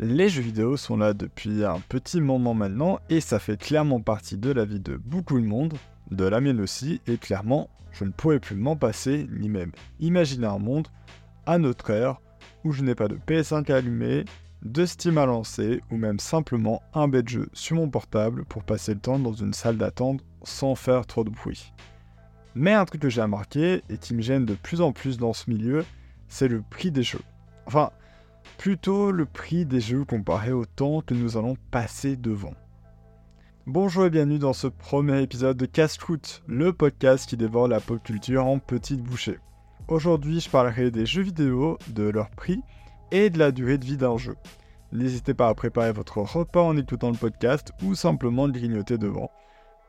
Les 0.00 0.28
jeux 0.28 0.42
vidéo 0.42 0.76
sont 0.76 0.96
là 0.96 1.12
depuis 1.12 1.64
un 1.64 1.80
petit 1.88 2.20
moment 2.20 2.54
maintenant 2.54 3.00
et 3.10 3.20
ça 3.20 3.40
fait 3.40 3.60
clairement 3.60 4.00
partie 4.00 4.36
de 4.36 4.52
la 4.52 4.64
vie 4.64 4.78
de 4.78 4.96
beaucoup 4.96 5.40
de 5.40 5.44
monde, 5.44 5.74
de 6.12 6.24
la 6.24 6.40
mienne 6.40 6.60
aussi, 6.60 7.00
et 7.08 7.16
clairement, 7.16 7.68
je 7.90 8.04
ne 8.04 8.12
pourrais 8.12 8.38
plus 8.38 8.54
m'en 8.54 8.76
passer, 8.76 9.26
ni 9.28 9.48
même 9.48 9.72
imaginer 9.98 10.46
un 10.46 10.60
monde 10.60 10.86
à 11.46 11.58
notre 11.58 11.90
ère 11.90 12.20
où 12.62 12.70
je 12.70 12.84
n'ai 12.84 12.94
pas 12.94 13.08
de 13.08 13.16
PS5 13.16 13.72
à 13.72 13.76
allumer, 13.78 14.24
de 14.62 14.86
Steam 14.86 15.18
à 15.18 15.26
lancer 15.26 15.80
ou 15.90 15.96
même 15.96 16.20
simplement 16.20 16.80
un 16.94 17.08
bête 17.08 17.28
jeu 17.28 17.48
sur 17.52 17.74
mon 17.74 17.90
portable 17.90 18.44
pour 18.44 18.62
passer 18.62 18.94
le 18.94 19.00
temps 19.00 19.18
dans 19.18 19.32
une 19.32 19.52
salle 19.52 19.78
d'attente 19.78 20.24
sans 20.44 20.76
faire 20.76 21.06
trop 21.06 21.24
de 21.24 21.30
bruit. 21.30 21.72
Mais 22.54 22.72
un 22.72 22.84
truc 22.84 23.02
que 23.02 23.10
j'ai 23.10 23.22
remarqué 23.22 23.82
et 23.88 23.98
qui 23.98 24.14
me 24.14 24.22
gêne 24.22 24.44
de 24.44 24.54
plus 24.54 24.80
en 24.80 24.92
plus 24.92 25.18
dans 25.18 25.32
ce 25.32 25.50
milieu, 25.50 25.84
c'est 26.28 26.46
le 26.46 26.62
prix 26.62 26.92
des 26.92 27.02
jeux. 27.02 27.22
Enfin, 27.66 27.90
plutôt 28.56 29.10
le 29.10 29.26
prix 29.26 29.64
des 29.64 29.80
jeux 29.80 30.04
comparé 30.04 30.52
au 30.52 30.64
temps 30.64 31.02
que 31.02 31.14
nous 31.14 31.36
allons 31.36 31.56
passer 31.70 32.16
devant. 32.16 32.54
Bonjour 33.66 34.06
et 34.06 34.10
bienvenue 34.10 34.38
dans 34.38 34.54
ce 34.54 34.66
premier 34.66 35.20
épisode 35.22 35.56
de 35.56 35.66
Cast 35.66 36.00
le 36.46 36.72
podcast 36.72 37.28
qui 37.28 37.36
dévore 37.36 37.68
la 37.68 37.80
pop 37.80 38.02
culture 38.02 38.46
en 38.46 38.58
petites 38.58 39.02
bouchées. 39.02 39.38
Aujourd'hui, 39.88 40.40
je 40.40 40.48
parlerai 40.48 40.90
des 40.90 41.06
jeux 41.06 41.22
vidéo, 41.22 41.78
de 41.88 42.04
leur 42.04 42.30
prix 42.30 42.62
et 43.10 43.30
de 43.30 43.38
la 43.38 43.52
durée 43.52 43.78
de 43.78 43.84
vie 43.84 43.96
d'un 43.96 44.16
jeu. 44.16 44.36
N'hésitez 44.92 45.34
pas 45.34 45.48
à 45.48 45.54
préparer 45.54 45.92
votre 45.92 46.18
repas 46.18 46.62
en 46.62 46.76
écoutant 46.76 47.10
le 47.10 47.16
podcast 47.16 47.72
ou 47.82 47.94
simplement 47.94 48.48
de 48.48 48.52
grignoter 48.52 48.96
devant. 48.96 49.30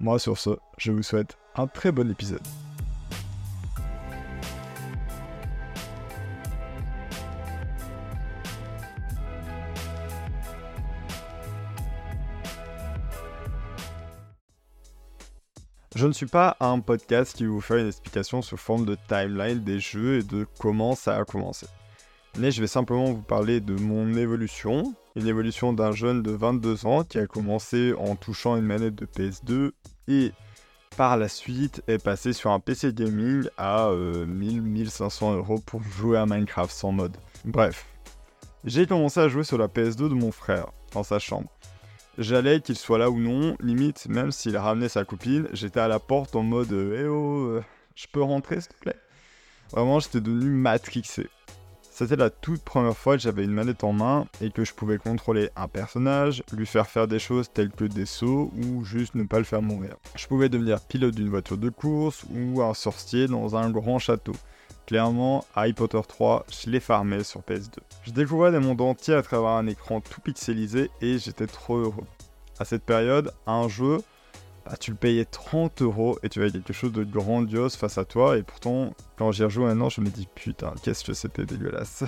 Moi, 0.01 0.19
sur 0.19 0.37
ce, 0.37 0.51
je 0.77 0.91
vous 0.91 1.03
souhaite 1.03 1.37
un 1.55 1.67
très 1.67 1.91
bon 1.91 2.09
épisode. 2.11 2.45
Je 15.99 16.07
ne 16.07 16.13
suis 16.13 16.27
pas 16.27 16.55
un 16.61 16.79
podcast 16.79 17.35
qui 17.35 17.45
vous 17.45 17.59
fait 17.59 17.81
une 17.81 17.87
explication 17.87 18.41
sous 18.41 18.55
forme 18.55 18.85
de 18.85 18.95
timeline 19.09 19.61
des 19.61 19.81
jeux 19.81 20.19
et 20.19 20.23
de 20.23 20.47
comment 20.57 20.95
ça 20.95 21.17
a 21.17 21.25
commencé. 21.25 21.67
Mais 22.37 22.51
je 22.51 22.61
vais 22.61 22.67
simplement 22.67 23.11
vous 23.11 23.21
parler 23.21 23.59
de 23.59 23.73
mon 23.75 24.15
évolution, 24.15 24.95
une 25.17 25.27
évolution 25.27 25.73
d'un 25.73 25.91
jeune 25.91 26.23
de 26.23 26.31
22 26.31 26.85
ans 26.85 27.03
qui 27.03 27.19
a 27.19 27.27
commencé 27.27 27.93
en 27.97 28.15
touchant 28.15 28.55
une 28.55 28.63
manette 28.63 28.95
de 28.95 29.05
PS2 29.05 29.71
et 30.07 30.31
par 30.95 31.17
la 31.17 31.27
suite 31.27 31.83
est 31.89 32.01
passé 32.01 32.31
sur 32.31 32.51
un 32.51 32.61
PC 32.61 32.93
gaming 32.93 33.49
à 33.57 33.89
1000-1500 33.91 35.33
euh, 35.33 35.35
euros 35.39 35.59
pour 35.65 35.83
jouer 35.83 36.17
à 36.17 36.25
Minecraft 36.25 36.71
sans 36.71 36.93
mode. 36.93 37.17
Bref, 37.43 37.85
j'ai 38.63 38.87
commencé 38.87 39.19
à 39.19 39.27
jouer 39.27 39.43
sur 39.43 39.57
la 39.57 39.67
PS2 39.67 40.07
de 40.07 40.13
mon 40.13 40.31
frère 40.31 40.67
dans 40.93 41.03
sa 41.03 41.19
chambre. 41.19 41.49
J'allais 42.19 42.59
qu'il 42.59 42.75
soit 42.75 42.97
là 42.97 43.09
ou 43.09 43.17
non, 43.17 43.55
limite, 43.61 44.07
même 44.09 44.33
s'il 44.33 44.57
ramenait 44.57 44.89
sa 44.89 45.05
copine, 45.05 45.47
j'étais 45.53 45.79
à 45.79 45.87
la 45.87 45.99
porte 45.99 46.35
en 46.35 46.43
mode 46.43 46.73
Eh 46.73 47.07
oh, 47.07 47.45
euh, 47.47 47.63
je 47.95 48.07
peux 48.11 48.21
rentrer 48.21 48.59
s'il 48.59 48.73
te 48.73 48.77
plaît? 48.77 48.97
Vraiment, 49.71 50.01
j'étais 50.01 50.19
devenu 50.19 50.49
matrixé. 50.49 51.29
C'était 51.89 52.17
la 52.17 52.29
toute 52.29 52.61
première 52.61 52.97
fois 52.97 53.15
que 53.15 53.23
j'avais 53.23 53.45
une 53.45 53.53
manette 53.53 53.85
en 53.85 53.93
main 53.93 54.27
et 54.41 54.51
que 54.51 54.65
je 54.65 54.73
pouvais 54.73 54.97
contrôler 54.97 55.49
un 55.55 55.69
personnage, 55.69 56.43
lui 56.51 56.65
faire 56.65 56.87
faire 56.87 57.07
des 57.07 57.19
choses 57.19 57.49
telles 57.53 57.71
que 57.71 57.85
des 57.85 58.05
sauts 58.05 58.51
ou 58.53 58.83
juste 58.83 59.15
ne 59.15 59.23
pas 59.23 59.37
le 59.37 59.45
faire 59.45 59.61
mourir. 59.61 59.95
Je 60.17 60.27
pouvais 60.27 60.49
devenir 60.49 60.81
pilote 60.81 61.15
d'une 61.15 61.29
voiture 61.29 61.57
de 61.57 61.69
course 61.69 62.25
ou 62.35 62.61
un 62.61 62.73
sorcier 62.73 63.27
dans 63.27 63.55
un 63.55 63.69
grand 63.69 63.97
château. 63.97 64.35
Clairement, 64.89 65.45
Harry 65.53 65.73
Potter 65.73 66.01
3, 66.01 66.47
je 66.49 66.67
l'ai 66.67 66.79
farmé 66.79 67.23
sur 67.23 67.41
PS2. 67.41 67.77
Je 68.05 68.11
découvrais 68.11 68.51
des 68.51 68.57
mondes 68.57 68.81
entiers 68.81 69.13
à 69.13 69.21
travers 69.21 69.51
un 69.51 69.67
écran 69.67 70.01
tout 70.01 70.19
pixelisé 70.19 70.89
et 70.99 71.19
j'étais 71.19 71.45
trop 71.45 71.77
heureux. 71.77 72.07
À 72.57 72.65
cette 72.65 72.81
période, 72.81 73.31
un 73.45 73.67
jeu, 73.67 73.99
bah, 74.65 74.77
tu 74.79 74.89
le 74.89 74.97
payais 74.97 75.25
30 75.25 75.83
euros 75.83 76.17
et 76.23 76.29
tu 76.29 76.41
avais 76.41 76.49
quelque 76.49 76.73
chose 76.73 76.91
de 76.91 77.03
grandiose 77.03 77.75
face 77.75 77.99
à 77.99 78.03
toi. 78.03 78.35
Et 78.35 78.41
pourtant, 78.41 78.95
quand 79.15 79.31
j'y 79.31 79.43
rejoue 79.43 79.61
maintenant, 79.61 79.89
je 79.89 80.01
me 80.01 80.09
dis 80.09 80.27
putain, 80.33 80.73
qu'est-ce 80.81 81.03
que 81.03 81.13
c'était 81.13 81.45
dégueulasse. 81.45 82.03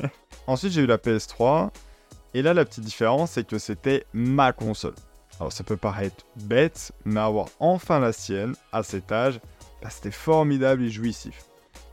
Ensuite, 0.46 0.70
j'ai 0.70 0.82
eu 0.82 0.86
la 0.86 0.98
PS3. 0.98 1.70
Et 2.34 2.42
là, 2.42 2.54
la 2.54 2.64
petite 2.64 2.84
différence, 2.84 3.32
c'est 3.32 3.44
que 3.44 3.58
c'était 3.58 4.06
ma 4.12 4.52
console. 4.52 4.94
Alors, 5.40 5.52
ça 5.52 5.64
peut 5.64 5.76
paraître 5.76 6.24
bête, 6.44 6.92
mais 7.04 7.18
avoir 7.18 7.48
enfin 7.58 7.98
la 7.98 8.12
sienne 8.12 8.54
à 8.70 8.84
cet 8.84 9.10
âge, 9.10 9.40
bah, 9.82 9.90
c'était 9.90 10.12
formidable 10.12 10.84
et 10.84 10.90
jouissif 10.90 11.49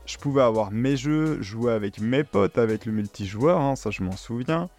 je 0.08 0.16
pouvais 0.16 0.42
avoir 0.42 0.70
mes 0.70 0.96
jeux, 0.96 1.40
jouer 1.42 1.72
avec 1.72 2.00
mes 2.00 2.24
potes, 2.24 2.56
avec 2.56 2.86
le 2.86 2.92
multijoueur, 2.92 3.60
hein, 3.60 3.76
ça 3.76 3.90
je 3.90 4.02
m'en 4.02 4.16
souviens. 4.16 4.70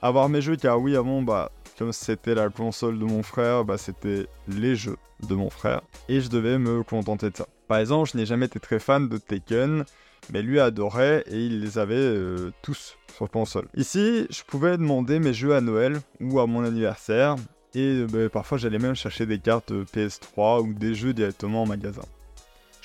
Avoir 0.00 0.28
mes 0.28 0.42
jeux, 0.42 0.56
car 0.56 0.78
oui, 0.78 0.94
avant, 0.94 1.22
bah, 1.22 1.50
comme 1.78 1.92
c'était 1.92 2.34
la 2.34 2.50
console 2.50 2.98
de 2.98 3.04
mon 3.04 3.22
frère, 3.22 3.64
bah, 3.64 3.78
c'était 3.78 4.26
les 4.46 4.76
jeux 4.76 4.98
de 5.26 5.34
mon 5.34 5.48
frère. 5.48 5.80
Et 6.10 6.20
je 6.20 6.28
devais 6.28 6.58
me 6.58 6.82
contenter 6.82 7.30
de 7.30 7.36
ça. 7.36 7.48
Par 7.68 7.78
exemple, 7.78 8.10
je 8.12 8.18
n'ai 8.18 8.26
jamais 8.26 8.46
été 8.46 8.60
très 8.60 8.78
fan 8.78 9.08
de 9.08 9.16
Tekken, 9.16 9.84
mais 10.30 10.42
lui 10.42 10.60
adorait 10.60 11.24
et 11.26 11.46
il 11.46 11.62
les 11.62 11.78
avait 11.78 11.94
euh, 11.94 12.52
tous 12.60 12.98
sur 13.14 13.30
console. 13.30 13.68
Ici, 13.76 14.26
je 14.28 14.42
pouvais 14.42 14.76
demander 14.76 15.18
mes 15.18 15.32
jeux 15.32 15.54
à 15.54 15.62
Noël 15.62 16.00
ou 16.20 16.38
à 16.38 16.46
mon 16.46 16.62
anniversaire, 16.64 17.36
et 17.74 18.04
bah, 18.04 18.28
parfois 18.28 18.58
j'allais 18.58 18.78
même 18.78 18.94
chercher 18.94 19.24
des 19.24 19.38
cartes 19.38 19.72
PS3 19.72 20.62
ou 20.62 20.74
des 20.74 20.94
jeux 20.94 21.14
directement 21.14 21.62
en 21.62 21.66
magasin. 21.66 22.02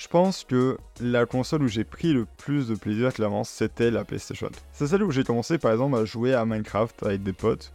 Je 0.02 0.08
pense 0.08 0.42
que 0.42 0.78
la 1.00 1.26
console 1.26 1.62
où 1.62 1.68
j'ai 1.68 1.84
pris 1.84 2.12
le 2.12 2.26
plus 2.36 2.66
de 2.66 2.74
plaisir, 2.74 3.14
clairement, 3.14 3.44
c'était 3.44 3.92
la 3.92 4.04
PlayStation. 4.04 4.50
C'est 4.72 4.88
celle 4.88 5.04
où 5.04 5.12
j'ai 5.12 5.22
commencé, 5.22 5.58
par 5.58 5.70
exemple, 5.70 5.96
à 5.96 6.04
jouer 6.04 6.34
à 6.34 6.44
Minecraft 6.44 7.04
avec 7.04 7.22
des 7.22 7.32
potes, 7.32 7.70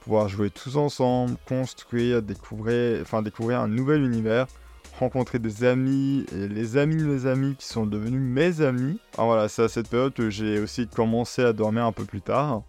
pouvoir 0.00 0.30
jouer 0.30 0.48
tous 0.48 0.78
ensemble, 0.78 1.36
construire, 1.46 2.22
découvrir, 2.22 3.02
enfin, 3.02 3.20
découvrir 3.20 3.60
un 3.60 3.68
nouvel 3.68 4.02
univers, 4.04 4.46
rencontrer 4.98 5.38
des 5.38 5.64
amis, 5.64 6.24
et 6.32 6.48
les 6.48 6.78
amis 6.78 6.96
de 6.96 7.04
mes 7.04 7.26
amis 7.26 7.54
qui 7.56 7.66
sont 7.66 7.84
devenus 7.84 8.22
mes 8.22 8.62
amis. 8.62 8.98
Alors 9.18 9.26
voilà, 9.26 9.46
c'est 9.46 9.64
à 9.64 9.68
cette 9.68 9.90
période 9.90 10.14
que 10.14 10.30
j'ai 10.30 10.58
aussi 10.58 10.88
commencé 10.88 11.42
à 11.42 11.52
dormir 11.52 11.84
un 11.84 11.92
peu 11.92 12.06
plus 12.06 12.22
tard, 12.22 12.62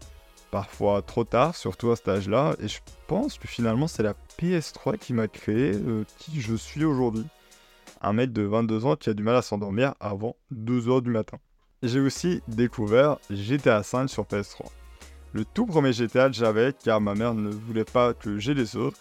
parfois 0.52 1.02
trop 1.02 1.24
tard, 1.24 1.56
surtout 1.56 1.92
à 1.92 1.96
cet 1.96 2.10
âge-là, 2.10 2.58
et 2.60 2.68
je 2.68 2.80
pense 3.08 3.38
que 3.38 3.48
finalement 3.48 3.88
c'est 3.88 4.04
la 4.04 4.16
PS3 4.38 4.98
qui 4.98 5.14
m'a 5.14 5.30
créé 5.30 5.76
euh, 5.76 6.04
qui 6.18 6.42
je 6.42 6.56
suis 6.56 6.84
aujourd'hui 6.84 7.24
un 8.02 8.14
mec 8.14 8.32
de 8.32 8.44
22 8.44 8.86
ans 8.86 8.96
qui 8.96 9.10
a 9.10 9.14
du 9.14 9.24
mal 9.24 9.36
à 9.36 9.42
s'endormir 9.42 9.94
avant 10.00 10.36
2h 10.54 11.02
du 11.02 11.10
matin. 11.10 11.38
J'ai 11.84 12.00
aussi 12.00 12.42
découvert 12.48 13.18
GTA 13.30 13.82
V 13.82 14.08
sur 14.08 14.24
PS3. 14.24 14.66
Le 15.34 15.46
tout 15.46 15.66
premier 15.66 15.94
GTA 15.94 16.30
que 16.30 16.36
j'avais 16.36 16.74
car 16.74 17.02
ma 17.02 17.14
mère 17.14 17.34
ne 17.34 17.50
voulait 17.50 17.86
pas 17.86 18.14
que 18.14 18.40
j'ai 18.40 18.54
les 18.54 18.76
autres 18.76 18.98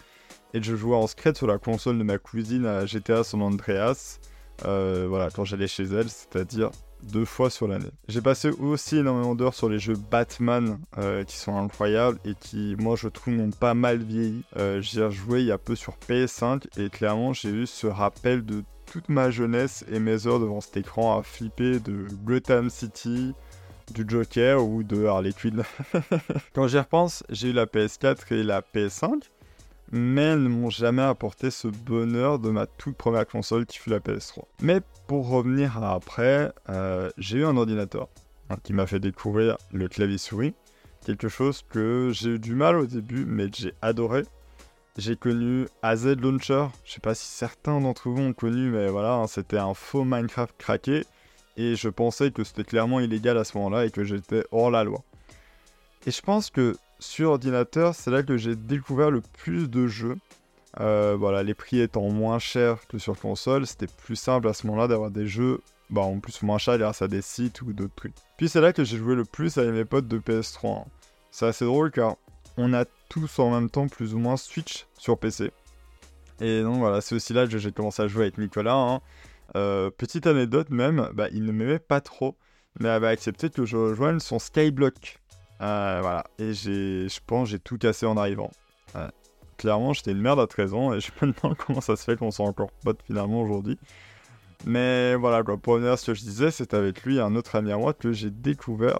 et 0.53 0.61
je 0.61 0.75
jouais 0.75 0.95
en 0.95 1.07
secret 1.07 1.33
sur 1.33 1.47
la 1.47 1.57
console 1.57 1.97
de 1.97 2.03
ma 2.03 2.17
cousine 2.17 2.65
à 2.65 2.85
GTA 2.85 3.23
San 3.23 3.41
Andreas. 3.41 4.19
Euh, 4.65 5.05
voilà, 5.07 5.29
quand 5.29 5.45
j'allais 5.45 5.67
chez 5.67 5.83
elle, 5.83 6.09
c'est-à-dire 6.09 6.71
deux 7.03 7.25
fois 7.25 7.49
sur 7.49 7.67
l'année. 7.67 7.91
J'ai 8.07 8.21
passé 8.21 8.49
aussi 8.49 8.97
énormément 8.97 9.35
d'heures 9.35 9.53
sur 9.53 9.69
les 9.69 9.79
jeux 9.79 9.95
Batman 9.95 10.79
euh, 10.97 11.23
qui 11.23 11.37
sont 11.37 11.55
incroyables 11.55 12.19
et 12.25 12.33
qui, 12.39 12.75
moi, 12.79 12.95
je 12.95 13.07
trouve, 13.07 13.35
m'ont 13.35 13.51
pas 13.51 13.73
mal 13.73 13.99
vieilli. 13.99 14.43
Euh, 14.57 14.81
J'y 14.81 14.99
ai 14.99 15.05
rejoué 15.05 15.41
il 15.41 15.47
y 15.47 15.51
a 15.51 15.57
peu 15.57 15.75
sur 15.75 15.95
PS5 16.07 16.63
et 16.79 16.89
clairement, 16.89 17.33
j'ai 17.33 17.49
eu 17.49 17.67
ce 17.67 17.87
rappel 17.87 18.45
de 18.45 18.63
toute 18.87 19.09
ma 19.09 19.29
jeunesse 19.29 19.85
et 19.91 19.99
mes 19.99 20.25
heures 20.25 20.39
devant 20.39 20.61
cet 20.61 20.77
écran 20.77 21.19
à 21.19 21.23
flipper 21.23 21.79
de 21.79 22.07
Gotham 22.23 22.69
City, 22.69 23.33
du 23.93 24.05
Joker 24.07 24.63
ou 24.63 24.83
de 24.83 25.05
Harley 25.05 25.33
Quinn. 25.33 25.63
Quand 26.53 26.67
j'y 26.67 26.79
repense, 26.79 27.23
j'ai 27.29 27.49
eu 27.49 27.53
la 27.53 27.65
PS4 27.65 28.33
et 28.33 28.43
la 28.43 28.61
PS5, 28.61 29.23
mais 29.91 30.23
elles 30.23 30.43
ne 30.43 30.49
m'ont 30.49 30.69
jamais 30.69 31.03
apporté 31.03 31.51
ce 31.51 31.67
bonheur 31.67 32.39
de 32.39 32.49
ma 32.49 32.65
toute 32.65 32.95
première 32.95 33.27
console 33.27 33.65
qui 33.65 33.77
fut 33.77 33.89
la 33.89 33.99
PS3. 33.99 34.43
Mais 34.61 34.81
pour 35.07 35.29
revenir 35.29 35.83
à 35.83 35.93
après, 35.93 36.51
euh, 36.69 37.09
j'ai 37.17 37.39
eu 37.39 37.45
un 37.45 37.55
ordinateur 37.57 38.07
hein, 38.49 38.55
qui 38.63 38.73
m'a 38.73 38.87
fait 38.87 38.99
découvrir 38.99 39.57
le 39.71 39.87
clavier 39.87 40.17
souris, 40.17 40.53
quelque 41.05 41.29
chose 41.29 41.63
que 41.69 42.11
j'ai 42.13 42.31
eu 42.31 42.39
du 42.39 42.55
mal 42.55 42.77
au 42.77 42.85
début, 42.85 43.25
mais 43.25 43.47
j'ai 43.53 43.73
adoré 43.81 44.23
j'ai 44.97 45.15
connu 45.15 45.67
AZ 45.81 46.07
Launcher. 46.07 46.67
Je 46.83 46.93
sais 46.93 46.99
pas 46.99 47.15
si 47.15 47.25
certains 47.25 47.79
d'entre 47.79 48.09
vous 48.09 48.21
ont 48.21 48.33
connu, 48.33 48.69
mais 48.69 48.87
voilà, 48.87 49.13
hein, 49.13 49.27
c'était 49.27 49.57
un 49.57 49.73
faux 49.73 50.03
Minecraft 50.03 50.55
craqué. 50.57 51.05
Et 51.55 51.75
je 51.75 51.89
pensais 51.89 52.31
que 52.31 52.43
c'était 52.43 52.63
clairement 52.63 52.99
illégal 52.99 53.37
à 53.37 53.43
ce 53.43 53.57
moment-là 53.57 53.85
et 53.85 53.91
que 53.91 54.03
j'étais 54.03 54.43
hors 54.51 54.69
la 54.69 54.83
loi. 54.83 55.03
Et 56.05 56.11
je 56.11 56.21
pense 56.21 56.49
que 56.49 56.75
sur 56.99 57.31
ordinateur, 57.31 57.95
c'est 57.95 58.11
là 58.11 58.23
que 58.23 58.37
j'ai 58.37 58.55
découvert 58.55 59.11
le 59.11 59.21
plus 59.21 59.69
de 59.69 59.87
jeux. 59.87 60.17
Euh, 60.79 61.15
voilà, 61.17 61.43
les 61.43 61.53
prix 61.53 61.79
étant 61.79 62.09
moins 62.09 62.39
chers 62.39 62.85
que 62.87 62.97
sur 62.97 63.19
console, 63.19 63.65
c'était 63.65 63.87
plus 63.87 64.15
simple 64.15 64.47
à 64.47 64.53
ce 64.53 64.67
moment-là 64.67 64.87
d'avoir 64.87 65.09
des 65.09 65.27
jeux 65.27 65.61
bah, 65.89 66.01
en 66.01 66.19
plus 66.19 66.41
moins 66.43 66.57
chers 66.57 66.77
grâce 66.77 67.01
à 67.01 67.07
des 67.07 67.21
sites 67.21 67.61
ou 67.61 67.73
d'autres 67.73 67.95
trucs. 67.95 68.13
Puis 68.37 68.49
c'est 68.49 68.61
là 68.61 68.73
que 68.73 68.83
j'ai 68.83 68.97
joué 68.97 69.15
le 69.15 69.25
plus 69.25 69.57
avec 69.57 69.71
mes 69.71 69.85
potes 69.85 70.07
de 70.07 70.19
PS3. 70.19 70.81
Hein. 70.81 70.85
C'est 71.31 71.47
assez 71.47 71.65
drôle 71.65 71.91
car 71.91 72.15
on 72.57 72.73
a 72.73 72.85
tous 73.09 73.39
en 73.39 73.51
même 73.51 73.69
temps 73.69 73.87
plus 73.87 74.13
ou 74.13 74.19
moins 74.19 74.37
Switch 74.37 74.87
sur 74.97 75.17
PC. 75.17 75.51
Et 76.39 76.61
donc 76.61 76.77
voilà, 76.77 77.01
c'est 77.01 77.15
aussi 77.15 77.33
là 77.33 77.47
que 77.47 77.57
j'ai 77.57 77.71
commencé 77.71 78.01
à 78.01 78.07
jouer 78.07 78.23
avec 78.23 78.37
Nicolas. 78.37 78.75
Hein. 78.75 79.01
Euh, 79.55 79.89
petite 79.89 80.27
anecdote 80.27 80.69
même, 80.69 81.09
bah, 81.13 81.27
il 81.31 81.45
ne 81.45 81.51
m'aimait 81.51 81.79
pas 81.79 82.01
trop, 82.01 82.35
mais 82.79 82.89
avait 82.89 83.07
accepté 83.07 83.49
que 83.49 83.65
je 83.65 83.77
rejoigne 83.77 84.19
son 84.19 84.39
Skyblock. 84.39 85.19
Euh, 85.61 85.99
voilà. 86.01 86.25
Et 86.37 86.53
j'ai, 86.53 87.09
je 87.09 87.19
pense 87.25 87.49
j'ai 87.49 87.59
tout 87.59 87.77
cassé 87.77 88.05
en 88.05 88.17
arrivant. 88.17 88.51
Clairement, 89.57 89.91
j'étais 89.93 90.11
une 90.11 90.21
merde 90.21 90.39
à 90.39 90.45
13 90.45 90.73
ans 90.75 90.93
et 90.93 90.99
je 90.99 91.11
me 91.21 91.33
demande 91.33 91.57
comment 91.65 91.81
ça 91.81 91.95
se 91.95 92.03
fait 92.03 92.15
qu'on 92.15 92.31
soit 92.31 92.45
encore 92.45 92.71
potes 92.83 93.01
finalement 93.03 93.41
aujourd'hui. 93.41 93.79
Mais 94.65 95.15
voilà. 95.15 95.43
Pour 95.43 95.73
revenir 95.73 95.93
à 95.93 95.97
ce 95.97 96.07
que 96.07 96.13
je 96.13 96.21
disais, 96.21 96.51
c'est 96.51 96.73
avec 96.73 97.03
lui, 97.03 97.19
un 97.19 97.35
autre 97.35 97.55
ami 97.55 97.71
à 97.71 97.77
moi, 97.77 97.93
que 97.93 98.11
j'ai 98.11 98.29
découvert 98.29 98.99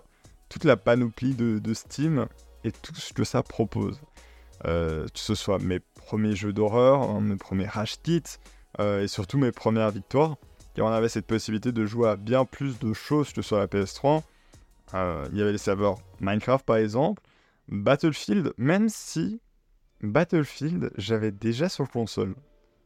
toute 0.50 0.64
la 0.64 0.78
panoplie 0.78 1.36
de, 1.36 1.74
Steam 1.74 2.28
et 2.68 2.72
tout 2.72 2.96
ce 2.96 3.14
que 3.14 3.24
ça 3.24 3.44
propose. 3.44 4.00
Euh, 4.66 5.06
que 5.06 5.20
ce 5.20 5.36
soit 5.36 5.60
mes 5.60 5.80
premiers 5.80 6.36
jeux 6.36 6.54
d'horreur, 6.54 7.02
hein, 7.02 7.22
mes 7.22 7.36
premiers 7.36 7.68
euh, 8.80 9.04
et 9.04 9.08
surtout 9.08 9.38
mes 9.38 9.52
premières 9.52 9.92
victoires. 9.92 10.38
Car 10.74 10.86
on 10.86 10.90
avait 10.90 11.10
cette 11.10 11.28
possibilité 11.28 11.72
de 11.72 11.86
jouer 11.86 12.10
à 12.10 12.16
bien 12.16 12.46
plus 12.46 12.80
de 12.80 12.94
choses 12.94 13.34
que 13.34 13.42
sur 13.42 13.58
la 13.58 13.68
PS3. 13.68 14.22
Euh, 14.94 15.28
il 15.32 15.38
y 15.38 15.42
avait 15.42 15.52
les 15.52 15.58
serveurs 15.58 15.98
Minecraft 16.22 16.66
par 16.66 16.78
exemple, 16.78 17.22
Battlefield, 17.68 18.54
même 18.58 18.88
si 18.90 19.42
Battlefield 20.02 20.92
j'avais 20.98 21.32
déjà 21.32 21.70
sur 21.70 21.90
console. 21.90 22.36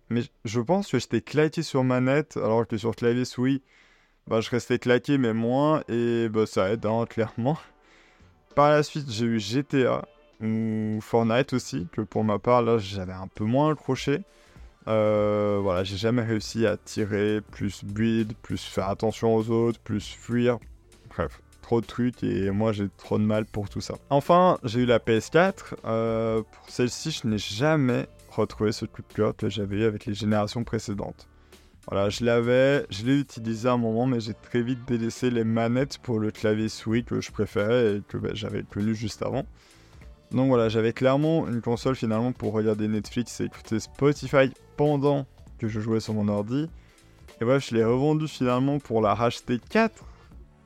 Mais 0.10 0.24
je 0.44 0.60
pense 0.60 0.92
que 0.92 1.00
j'étais 1.00 1.22
claqué 1.22 1.63
sur 1.63 1.83
manette, 1.83 2.38
alors 2.38 2.68
que 2.68 2.78
sur 2.78 2.95
clavier 2.95 3.24
souris, 3.24 3.62
bah, 4.28 4.42
je 4.42 4.50
restais 4.50 4.80
claqué, 4.80 5.18
mais 5.18 5.33
moins, 5.33 5.83
et 5.88 6.28
bah, 6.30 6.45
ça 6.45 6.69
aide, 6.69 6.86
hein, 6.86 7.06
clairement. 7.10 7.57
Par 8.56 8.69
la 8.69 8.83
suite, 8.83 9.09
j'ai 9.09 9.25
eu 9.25 9.39
GTA, 9.39 10.06
ou 10.42 11.00
Fortnite 11.01 11.53
aussi, 11.53 11.88
que 11.92 12.01
pour 12.01 12.24
ma 12.24 12.39
part, 12.39 12.62
là, 12.62 12.77
j'avais 12.77 13.13
un 13.13 13.27
peu 13.27 13.45
moins 13.45 13.71
accroché. 13.71 14.21
Euh, 14.88 15.59
voilà, 15.62 15.83
j'ai 15.83 15.98
jamais 15.98 16.24
réussi 16.24 16.65
à 16.65 16.77
tirer, 16.77 17.42
plus 17.51 17.83
build, 17.83 18.33
plus 18.42 18.63
faire 18.63 18.89
attention 18.89 19.36
aux 19.36 19.50
autres, 19.50 19.80
plus 19.80 20.07
fuir. 20.07 20.57
Bref, 21.09 21.42
trop 21.62 21.81
de 21.81 21.86
trucs 21.86 22.24
et 22.24 22.50
moi 22.51 22.71
j'ai 22.71 22.89
trop 22.98 23.19
de 23.19 23.24
mal 23.24 23.45
pour 23.45 23.69
tout 23.69 23.81
ça. 23.81 23.95
Enfin, 24.09 24.57
j'ai 24.63 24.81
eu 24.81 24.86
la 24.86 25.00
PS4. 25.00 25.75
Euh, 25.86 26.42
pour 26.42 26.69
celle-ci, 26.69 27.12
je 27.12 27.27
n'ai 27.27 27.38
jamais 27.38 28.07
retrouver 28.30 28.71
ce 28.71 28.86
coup 28.86 29.04
de 29.07 29.13
cœur 29.13 29.36
que 29.36 29.50
j'avais 29.50 29.77
eu 29.77 29.83
avec 29.83 30.06
les 30.06 30.13
générations 30.13 30.63
précédentes. 30.63 31.27
Voilà, 31.89 32.10
je 32.10 32.24
l'avais, 32.24 32.86
je 32.89 33.06
l'ai 33.06 33.19
utilisé 33.19 33.68
à 33.68 33.74
un 33.74 33.78
moment, 33.78 34.06
mais 34.06 34.19
j'ai 34.19 34.36
très 34.36 34.62
vite 34.62 34.86
délaissé 34.88 35.31
les 35.31 35.44
manettes 35.44 35.98
pour 35.98 36.19
le 36.19 36.31
clavier 36.31 36.69
souris 36.69 37.04
que 37.04 37.22
je 37.22 37.31
préférais 37.31 37.95
et 37.95 38.01
que 38.07 38.18
bah, 38.18 38.30
j'avais 38.33 38.63
connu 38.63 38.94
juste 38.94 39.24
avant. 39.24 39.45
Donc 40.31 40.48
voilà, 40.48 40.69
j'avais 40.69 40.94
clairement 40.94 41.48
une 41.48 41.62
console 41.62 41.95
finalement 41.95 42.31
pour 42.31 42.54
regarder 42.54 42.88
Netflix 42.88 43.42
et 43.42 43.45
écouter 43.45 43.80
Spotify 43.80 44.51
pendant 44.78 45.25
que 45.57 45.68
je 45.68 45.80
jouais 45.80 46.00
sur 46.00 46.13
mon 46.13 46.28
ordi. 46.28 46.69
Et 47.42 47.45
bref, 47.45 47.68
je 47.68 47.75
l'ai 47.75 47.83
revendu 47.83 48.28
finalement 48.28 48.80
pour 48.80 49.01
la 49.01 49.16
racheter 49.16 49.60
4 49.69 50.04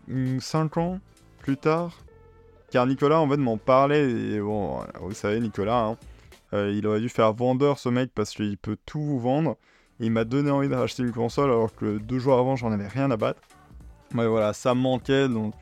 ou 0.09 0.39
5 0.39 0.77
ans 0.77 0.99
plus 1.39 1.57
tard. 1.57 1.97
Car 2.71 2.85
Nicolas 2.85 3.19
en 3.19 3.29
fait 3.29 3.37
m'en 3.37 3.57
parlait, 3.57 4.11
et 4.11 4.39
bon, 4.39 4.81
vous 4.99 5.13
savez 5.13 5.39
Nicolas, 5.39 5.85
hein, 5.85 5.97
euh, 6.53 6.73
il 6.75 6.85
aurait 6.85 6.99
dû 6.99 7.09
faire 7.09 7.33
vendeur 7.33 7.79
ce 7.79 7.89
mec 7.89 8.11
parce 8.13 8.31
qu'il 8.31 8.57
peut 8.57 8.77
tout 8.85 9.01
vous 9.01 9.19
vendre. 9.19 9.57
Il 9.99 10.11
m'a 10.11 10.25
donné 10.25 10.51
envie 10.51 10.67
de 10.67 10.75
racheter 10.75 11.03
une 11.03 11.11
console 11.11 11.49
alors 11.49 11.73
que 11.73 11.97
deux 11.97 12.19
jours 12.19 12.37
avant 12.37 12.55
j'en 12.55 12.71
avais 12.71 12.87
rien 12.87 13.09
à 13.11 13.17
battre. 13.17 13.41
Mais 14.13 14.27
voilà, 14.27 14.53
ça 14.53 14.75
me 14.75 14.81
manquait 14.81 15.27
donc 15.27 15.53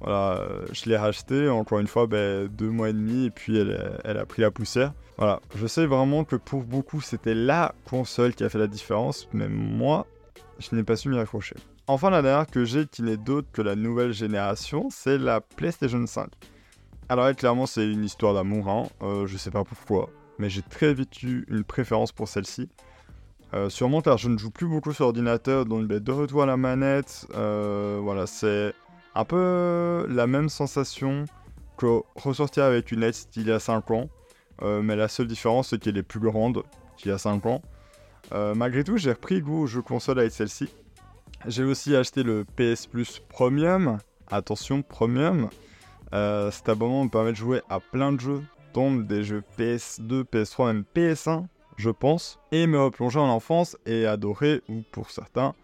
voilà, 0.00 0.38
euh, 0.38 0.66
je 0.72 0.88
l'ai 0.88 0.96
racheté. 0.96 1.48
Encore 1.48 1.80
une 1.80 1.86
fois, 1.86 2.06
ben, 2.06 2.46
deux 2.46 2.70
mois 2.70 2.90
et 2.90 2.92
demi 2.92 3.26
et 3.26 3.30
puis 3.30 3.58
elle, 3.58 4.16
a 4.16 4.26
pris 4.26 4.42
la 4.42 4.50
poussière. 4.50 4.92
Voilà, 5.16 5.40
je 5.56 5.66
sais 5.66 5.86
vraiment 5.86 6.24
que 6.24 6.36
pour 6.36 6.62
beaucoup 6.62 7.00
c'était 7.00 7.34
la 7.34 7.74
console 7.88 8.34
qui 8.34 8.44
a 8.44 8.48
fait 8.48 8.58
la 8.58 8.68
différence, 8.68 9.28
mais 9.32 9.48
moi 9.48 10.06
je 10.58 10.74
n'ai 10.74 10.84
pas 10.84 10.96
su 10.96 11.08
m'y 11.08 11.18
accrocher. 11.18 11.56
Enfin, 11.86 12.10
la 12.10 12.20
dernière 12.20 12.46
que 12.46 12.64
j'ai 12.64 12.86
qui 12.86 13.02
n'est 13.02 13.16
d'autre 13.16 13.48
que 13.52 13.62
la 13.62 13.74
nouvelle 13.74 14.12
génération, 14.12 14.88
c'est 14.90 15.16
la 15.16 15.40
PlayStation 15.40 16.04
5. 16.04 16.28
Alors, 17.08 17.26
elle, 17.26 17.34
clairement, 17.34 17.64
c'est 17.64 17.90
une 17.90 18.04
histoire 18.04 18.34
d'amour, 18.34 18.68
hein. 18.68 18.82
Euh, 19.02 19.26
je 19.26 19.38
sais 19.38 19.50
pas 19.50 19.64
pourquoi 19.64 20.10
mais 20.38 20.48
j'ai 20.48 20.62
très 20.62 20.94
vite 20.94 21.22
eu 21.22 21.44
une 21.48 21.64
préférence 21.64 22.12
pour 22.12 22.28
celle-ci. 22.28 22.68
Euh, 23.54 23.70
sûrement 23.70 24.02
car 24.02 24.18
je 24.18 24.28
ne 24.28 24.36
joue 24.36 24.50
plus 24.50 24.66
beaucoup 24.66 24.92
sur 24.92 25.06
ordinateur, 25.06 25.64
donc 25.64 25.86
ben, 25.86 25.98
de 26.00 26.12
retour 26.12 26.42
à 26.42 26.46
la 26.46 26.56
manette, 26.56 27.26
euh, 27.34 27.98
voilà, 28.02 28.26
c'est 28.26 28.74
un 29.14 29.24
peu 29.24 30.06
la 30.10 30.26
même 30.26 30.48
sensation 30.48 31.24
que 31.78 32.02
ressortir 32.14 32.64
avec 32.64 32.92
une 32.92 33.00
NES 33.00 33.12
d'il 33.32 33.46
y 33.46 33.52
a 33.52 33.58
5 33.58 33.90
ans, 33.90 34.10
euh, 34.62 34.82
mais 34.82 34.96
la 34.96 35.08
seule 35.08 35.28
différence 35.28 35.70
c'est 35.70 35.78
qu'elle 35.78 35.96
est 35.96 36.02
plus 36.02 36.20
grande 36.20 36.62
qu'il 36.98 37.10
y 37.10 37.14
a 37.14 37.18
5 37.18 37.46
ans. 37.46 37.62
malgré 38.54 38.84
tout, 38.84 38.98
j'ai 38.98 39.12
repris 39.12 39.40
goût 39.40 39.62
aux 39.62 39.66
jeux 39.66 39.82
console 39.82 40.18
avec 40.18 40.32
celle-ci. 40.32 40.68
J'ai 41.46 41.64
aussi 41.64 41.96
acheté 41.96 42.22
le 42.22 42.44
PS 42.56 42.86
Plus 42.86 43.22
Premium, 43.30 43.98
attention 44.30 44.82
Premium, 44.82 45.48
cet 46.12 46.68
abonnement 46.68 47.04
me 47.04 47.08
permet 47.08 47.32
de 47.32 47.36
jouer 47.36 47.62
à 47.70 47.80
plein 47.80 48.12
de 48.12 48.20
jeux 48.20 48.42
des 48.78 49.24
jeux 49.24 49.42
PS2, 49.58 50.22
PS3, 50.24 50.66
même 50.66 50.84
PS1, 50.94 51.46
je 51.78 51.90
pense, 51.90 52.38
et 52.52 52.66
me 52.66 52.82
replonger 52.82 53.20
en 53.20 53.28
enfance 53.28 53.76
et 53.86 54.04
adorer, 54.04 54.62
ou 54.68 54.82
pour 54.90 55.10
certains, 55.10 55.54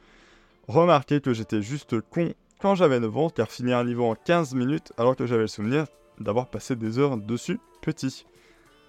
remarquer 0.69 1.21
que 1.21 1.35
j'étais 1.35 1.61
juste 1.61 2.01
con 2.01 2.33
quand 2.61 2.77
j'avais 2.77 3.01
9 3.01 3.17
ans, 3.19 3.31
car 3.31 3.51
finir 3.51 3.79
un 3.79 3.85
niveau 3.85 4.07
en 4.07 4.15
15 4.15 4.55
minutes 4.55 4.93
alors 4.97 5.17
que 5.17 5.27
j'avais 5.27 5.43
le 5.43 5.49
souvenir 5.49 5.87
d'avoir 6.19 6.47
passé 6.47 6.77
des 6.77 6.99
heures 6.99 7.19
dessus 7.19 7.61
petit. 7.83 8.25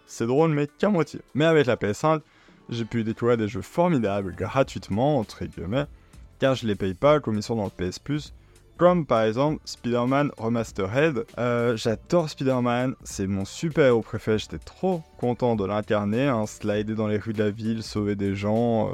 C'est 0.06 0.28
drôle, 0.28 0.52
mais 0.52 0.68
qu'à 0.68 0.90
moitié. 0.90 1.20
Mais 1.34 1.46
avec 1.46 1.66
la 1.66 1.76
PS1, 1.76 2.22
j'ai 2.70 2.86
pu 2.86 3.04
découvrir 3.04 3.38
des 3.38 3.48
jeux 3.48 3.64
formidables 3.64 4.36
gratuitement, 4.36 5.18
entre 5.18 5.44
guillemets, 5.46 5.88
car 6.40 6.56
je 6.56 6.68
les 6.68 6.76
paye 6.76 6.94
pas 6.94 7.20
comme 7.20 7.36
ils 7.36 7.44
sont 7.44 7.56
dans 7.56 7.66
le 7.66 7.90
PS 7.90 8.00
Plus, 8.00 8.34
comme 8.78 9.06
par 9.06 9.24
exemple 9.24 9.62
Spider-Man 9.66 10.32
Remastered. 10.38 11.26
Euh, 11.38 11.78
j'adore 11.78 12.30
Spider-Man, 12.30 12.96
c'est 13.04 13.28
mon 13.28 13.46
super-héros 13.46 14.02
préféré, 14.02 14.38
j'étais 14.38 14.60
trop 14.60 15.02
content 15.18 15.56
de 15.56 15.66
l'incarner, 15.66 16.28
hein, 16.28 16.46
slider 16.46 16.96
dans 16.96 17.08
les 17.08 17.18
rues 17.18 17.34
de 17.34 17.44
la 17.44 17.52
ville, 17.52 17.84
sauver 17.84 18.16
des 18.16 18.36
gens, 18.36 18.90
euh, 18.90 18.92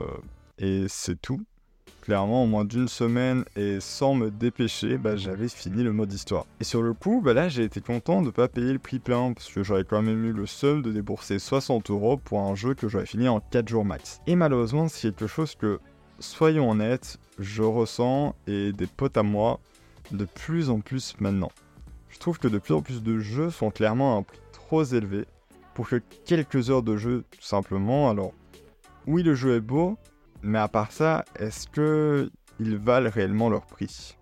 et 0.58 0.86
c'est 0.88 1.20
tout. 1.22 1.42
Clairement, 2.02 2.44
en 2.44 2.48
moins 2.48 2.66
d'une 2.66 2.88
semaine 2.88 3.46
et 3.56 3.80
sans 3.80 4.16
me 4.16 4.32
dépêcher, 4.32 4.98
bah, 4.98 5.16
j'avais 5.16 5.48
fini 5.48 5.84
le 5.84 5.94
mode 5.94 6.12
histoire. 6.12 6.48
Et 6.60 6.64
sur 6.64 6.82
le 6.82 6.94
coup, 6.94 7.22
bah, 7.24 7.34
là 7.34 7.48
j'ai 7.48 7.64
été 7.64 7.80
content 7.80 8.22
de 8.22 8.28
ne 8.28 8.32
pas 8.32 8.48
payer 8.48 8.74
le 8.74 8.80
prix 8.80 8.98
plein, 8.98 9.34
parce 9.34 9.52
que 9.52 9.64
j'aurais 9.64 9.84
quand 9.84 10.02
même 10.02 10.26
eu 10.26 10.34
le 10.34 10.48
seul 10.48 10.82
de 10.82 10.92
débourser 10.92 11.38
60 11.38 11.92
euros 11.92 12.18
pour 12.18 12.42
un 12.42 12.56
jeu 12.56 12.74
que 12.74 12.88
j'aurais 12.88 13.06
fini 13.06 13.28
en 13.28 13.40
4 13.40 13.68
jours 13.68 13.86
max. 13.86 14.20
Et 14.26 14.36
malheureusement, 14.36 14.88
c'est 14.88 15.10
quelque 15.10 15.28
chose 15.28 15.54
que, 15.56 15.80
soyons 16.20 16.72
honnêtes, 16.72 17.20
je 17.38 17.62
ressens, 17.62 18.36
et 18.48 18.72
des 18.74 18.88
potes 18.88 19.18
à 19.18 19.24
moi 19.24 19.60
de 20.14 20.26
plus 20.26 20.70
en 20.70 20.80
plus 20.80 21.16
maintenant. 21.20 21.52
Je 22.10 22.20
trouve 22.20 22.40
que 22.40 22.48
de 22.48 22.58
plus 22.58 22.74
en 22.74 22.82
plus 22.82 23.02
de 23.02 23.20
jeux 23.20 23.50
sont 23.50 23.72
clairement 23.72 24.16
à 24.16 24.20
un 24.20 24.24
prix 24.24 24.40
trop 24.52 24.84
élevé 24.84 25.26
pour 25.74 25.88
que 25.88 26.02
quelques 26.26 26.70
heures 26.70 26.84
de 26.84 26.98
jeu, 26.98 27.24
tout 27.32 27.42
simplement. 27.42 28.10
Alors, 28.10 28.34
oui, 29.08 29.24
le 29.24 29.36
jeu 29.36 29.56
est 29.56 29.62
beau, 29.62 29.98
mais 30.42 30.60
à 30.60 30.68
part 30.68 30.92
ça, 30.92 31.26
est-ce 31.40 31.68
que 31.68 32.30
ils 32.60 32.78
valent 32.78 33.10
réellement 33.10 33.50
leur 33.50 33.66
prix? 33.66 34.18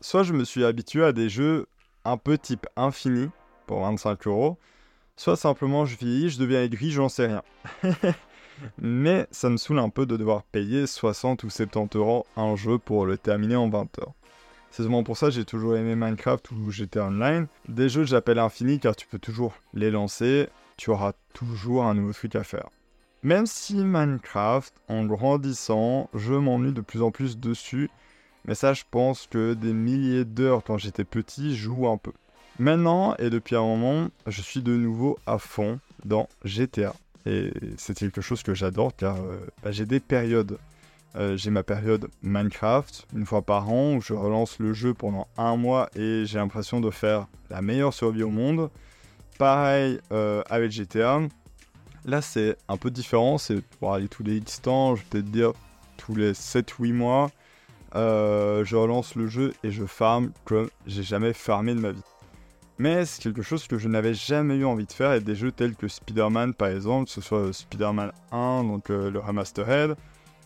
Soit 0.00 0.22
je 0.22 0.32
me 0.32 0.44
suis 0.44 0.64
habitué 0.64 1.04
à 1.04 1.12
des 1.12 1.28
jeux 1.28 1.66
un 2.04 2.16
peu 2.16 2.38
type 2.38 2.66
infini 2.76 3.28
pour 3.66 3.80
25 3.80 4.26
euros, 4.26 4.58
soit 5.16 5.36
simplement 5.36 5.84
je 5.84 5.96
vieillis, 5.96 6.30
je 6.30 6.38
deviens 6.38 6.62
aigri, 6.62 6.90
j'en 6.90 7.08
sais 7.08 7.26
rien. 7.26 7.42
mais 8.78 9.26
ça 9.30 9.50
me 9.50 9.56
saoule 9.56 9.78
un 9.78 9.88
peu 9.88 10.06
de 10.06 10.16
devoir 10.16 10.42
payer 10.42 10.86
60 10.86 11.44
ou 11.44 11.50
70 11.50 11.96
euros 11.96 12.26
un 12.36 12.56
jeu 12.56 12.78
pour 12.78 13.06
le 13.06 13.18
terminer 13.18 13.56
en 13.56 13.68
20 13.68 13.98
heures. 14.00 14.14
C'est 14.70 14.84
souvent 14.84 15.02
pour 15.02 15.16
ça 15.16 15.26
que 15.26 15.32
j'ai 15.32 15.44
toujours 15.44 15.76
aimé 15.76 15.96
Minecraft 15.96 16.52
ou 16.52 16.70
j'étais 16.70 17.00
online. 17.00 17.48
Des 17.68 17.88
jeux 17.88 18.02
que 18.02 18.08
j'appelle 18.08 18.38
infinis 18.38 18.78
car 18.78 18.94
tu 18.94 19.06
peux 19.06 19.18
toujours 19.18 19.54
les 19.74 19.90
lancer, 19.90 20.48
tu 20.76 20.90
auras 20.90 21.12
toujours 21.34 21.84
un 21.84 21.94
nouveau 21.94 22.12
truc 22.12 22.36
à 22.36 22.44
faire. 22.44 22.68
Même 23.22 23.46
si 23.46 23.74
Minecraft, 23.74 24.72
en 24.88 25.04
grandissant, 25.04 26.08
je 26.14 26.34
m'ennuie 26.34 26.72
de 26.72 26.80
plus 26.80 27.02
en 27.02 27.10
plus 27.10 27.38
dessus, 27.38 27.90
mais 28.46 28.54
ça 28.54 28.72
je 28.72 28.84
pense 28.90 29.26
que 29.26 29.54
des 29.54 29.74
milliers 29.74 30.24
d'heures 30.24 30.64
quand 30.64 30.78
j'étais 30.78 31.04
petit 31.04 31.54
joue 31.54 31.88
un 31.88 31.98
peu. 31.98 32.12
Maintenant, 32.58 33.14
et 33.16 33.28
depuis 33.28 33.56
un 33.56 33.62
moment, 33.62 34.08
je 34.26 34.40
suis 34.40 34.62
de 34.62 34.76
nouveau 34.76 35.18
à 35.26 35.38
fond 35.38 35.80
dans 36.04 36.28
GTA. 36.44 36.94
Et 37.26 37.52
c'est 37.76 37.94
quelque 37.94 38.20
chose 38.20 38.42
que 38.42 38.54
j'adore 38.54 38.94
car 38.96 39.16
euh, 39.16 39.38
bah, 39.62 39.72
j'ai 39.72 39.86
des 39.86 40.00
périodes. 40.00 40.58
Euh, 41.16 41.36
j'ai 41.36 41.50
ma 41.50 41.64
période 41.64 42.08
Minecraft, 42.22 43.08
une 43.16 43.26
fois 43.26 43.42
par 43.42 43.68
an, 43.68 43.96
où 43.96 44.00
je 44.00 44.14
relance 44.14 44.60
le 44.60 44.72
jeu 44.72 44.94
pendant 44.94 45.26
un 45.36 45.56
mois 45.56 45.90
et 45.96 46.24
j'ai 46.24 46.38
l'impression 46.38 46.80
de 46.80 46.90
faire 46.90 47.26
la 47.50 47.62
meilleure 47.62 47.92
survie 47.92 48.22
au 48.22 48.30
monde. 48.30 48.70
Pareil 49.38 49.98
euh, 50.12 50.42
avec 50.48 50.70
GTA. 50.70 51.20
Là, 52.04 52.22
c'est 52.22 52.56
un 52.68 52.76
peu 52.76 52.90
différent. 52.90 53.38
C'est 53.38 53.60
pour 53.60 53.92
aller 53.92 54.08
tous 54.08 54.22
les 54.22 54.36
X 54.36 54.62
temps, 54.62 54.94
je 54.94 55.02
vais 55.02 55.08
peut-être 55.10 55.30
dire 55.30 55.52
tous 55.96 56.14
les 56.14 56.32
7-8 56.32 56.92
mois. 56.92 57.30
je 57.94 58.76
relance 58.76 59.16
le 59.16 59.26
jeu 59.26 59.52
et 59.64 59.72
je 59.72 59.84
farm 59.84 60.30
comme 60.44 60.70
j'ai 60.86 61.02
jamais 61.02 61.32
farmé 61.32 61.74
de 61.74 61.80
ma 61.80 61.90
vie. 61.90 62.02
Mais 62.80 63.04
c'est 63.04 63.22
quelque 63.22 63.42
chose 63.42 63.66
que 63.66 63.76
je 63.76 63.88
n'avais 63.88 64.14
jamais 64.14 64.56
eu 64.56 64.64
envie 64.64 64.86
de 64.86 64.92
faire 64.92 65.12
et 65.12 65.20
des 65.20 65.34
jeux 65.34 65.52
tels 65.52 65.74
que 65.74 65.86
Spider-Man 65.86 66.54
par 66.54 66.68
exemple, 66.68 67.08
que 67.08 67.10
ce 67.10 67.20
soit 67.20 67.52
Spider-Man 67.52 68.10
1, 68.32 68.64
donc 68.64 68.88
euh, 68.88 69.10
le 69.10 69.18
Remastered, 69.18 69.96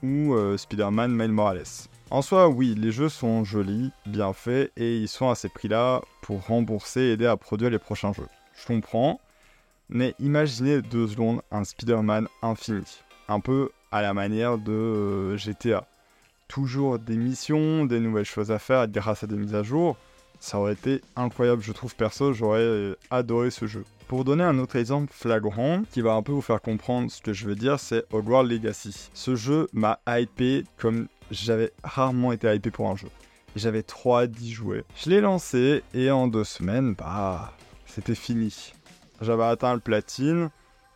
ou 0.03 0.35
euh, 0.35 0.57
Spider-Man 0.57 1.13
Miles 1.13 1.31
Morales. 1.31 1.63
En 2.11 2.23
soi, 2.23 2.49
oui, 2.49 2.75
les 2.77 2.91
jeux 2.91 3.09
sont 3.09 3.45
jolis, 3.45 3.93
bien 4.05 4.33
faits, 4.33 4.73
et 4.77 4.99
ils 4.99 5.07
sont 5.07 5.31
à 5.31 5.37
ces 5.37 5.49
prix-là 5.49 6.03
pour 6.23 6.45
rembourser 6.45 7.03
et 7.03 7.13
aider 7.13 7.27
à 7.27 7.37
produire 7.37 7.71
les 7.71 7.79
prochains 7.79 8.13
jeux. 8.13 8.27
Je 8.61 8.67
comprends, 8.67 9.21
mais 9.89 10.17
imaginez 10.19 10.83
deux 10.83 11.07
secondes 11.07 11.41
un 11.53 11.63
Spider-Man 11.63 12.27
infini, 12.43 12.83
un 13.29 13.39
peu 13.39 13.71
à 13.93 14.03
la 14.03 14.13
manière 14.13 14.59
de 14.59 14.73
euh, 14.73 15.37
GTA. 15.37 15.87
Toujours 16.49 16.99
des 16.99 17.17
missions, 17.17 17.85
des 17.85 18.01
nouvelles 18.01 18.25
choses 18.25 18.51
à 18.51 18.59
faire 18.59 18.89
grâce 18.89 19.23
à 19.23 19.29
des 19.29 19.37
mises 19.37 19.55
à 19.55 19.63
jour. 19.63 19.97
Ça 20.41 20.59
aurait 20.59 20.75
été 20.75 21.01
incroyable, 21.17 21.63
je 21.63 21.73
trouve 21.73 21.95
perso, 21.95 22.33
j'aurais 22.33 22.97
adoré 23.11 23.51
ce 23.51 23.67
jeu. 23.67 23.85
Pour 24.09 24.25
donner 24.25 24.45
un 24.45 24.59
autre 24.59 24.77
exemple 24.77 25.13
flagrant 25.13 25.83
qui 25.91 26.03
va 26.03 26.13
un 26.13 26.23
peu 26.23 26.33
vous 26.33 26.43
faire 26.43 26.61
comprendre 26.61 27.11
ce 27.11 27.23
que 27.23 27.33
je 27.33 27.47
veux 27.47 27.55
dire, 27.55 27.81
c'est 27.81 28.05
Hogwarts 28.13 28.43
Legacy. 28.43 29.11
Ce 29.15 29.35
jeu 29.35 29.67
m'a 29.73 29.99
hypé 30.07 30.65
comme 30.77 31.09
j'avais 31.31 31.73
rarement 31.83 32.33
été 32.33 32.55
hypé 32.55 32.71
pour 32.71 32.91
un 32.91 32.97
jeu. 32.97 33.09
J'avais 33.57 33.83
trop 33.83 34.19
hâte 34.19 34.33
d'y. 34.33 34.53
Je 34.53 35.11
l'ai 35.11 35.21
lancé 35.21 35.83
et 35.95 36.11
en 36.11 36.27
deux 36.27 36.45
semaines, 36.45 36.95
bah, 36.95 37.55
c'était 37.87 38.15
fini. 38.15 38.73
J'avais 39.21 39.45
atteint 39.45 39.75
le 39.75 39.81
platine. 39.81 40.51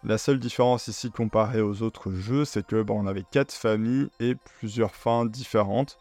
La 0.05 0.19
seule 0.19 0.39
différence 0.39 0.89
ici 0.89 1.11
comparée 1.11 1.61
aux 1.61 1.83
autres 1.83 2.13
jeux, 2.13 2.45
c'est 2.45 2.67
que 2.67 2.83
bah, 2.83 2.95
on 2.95 3.07
avait 3.07 3.25
quatre 3.31 3.53
familles 3.53 4.09
et 4.21 4.35
plusieurs 4.35 4.95
fins 4.95 5.25
différentes. 5.25 5.99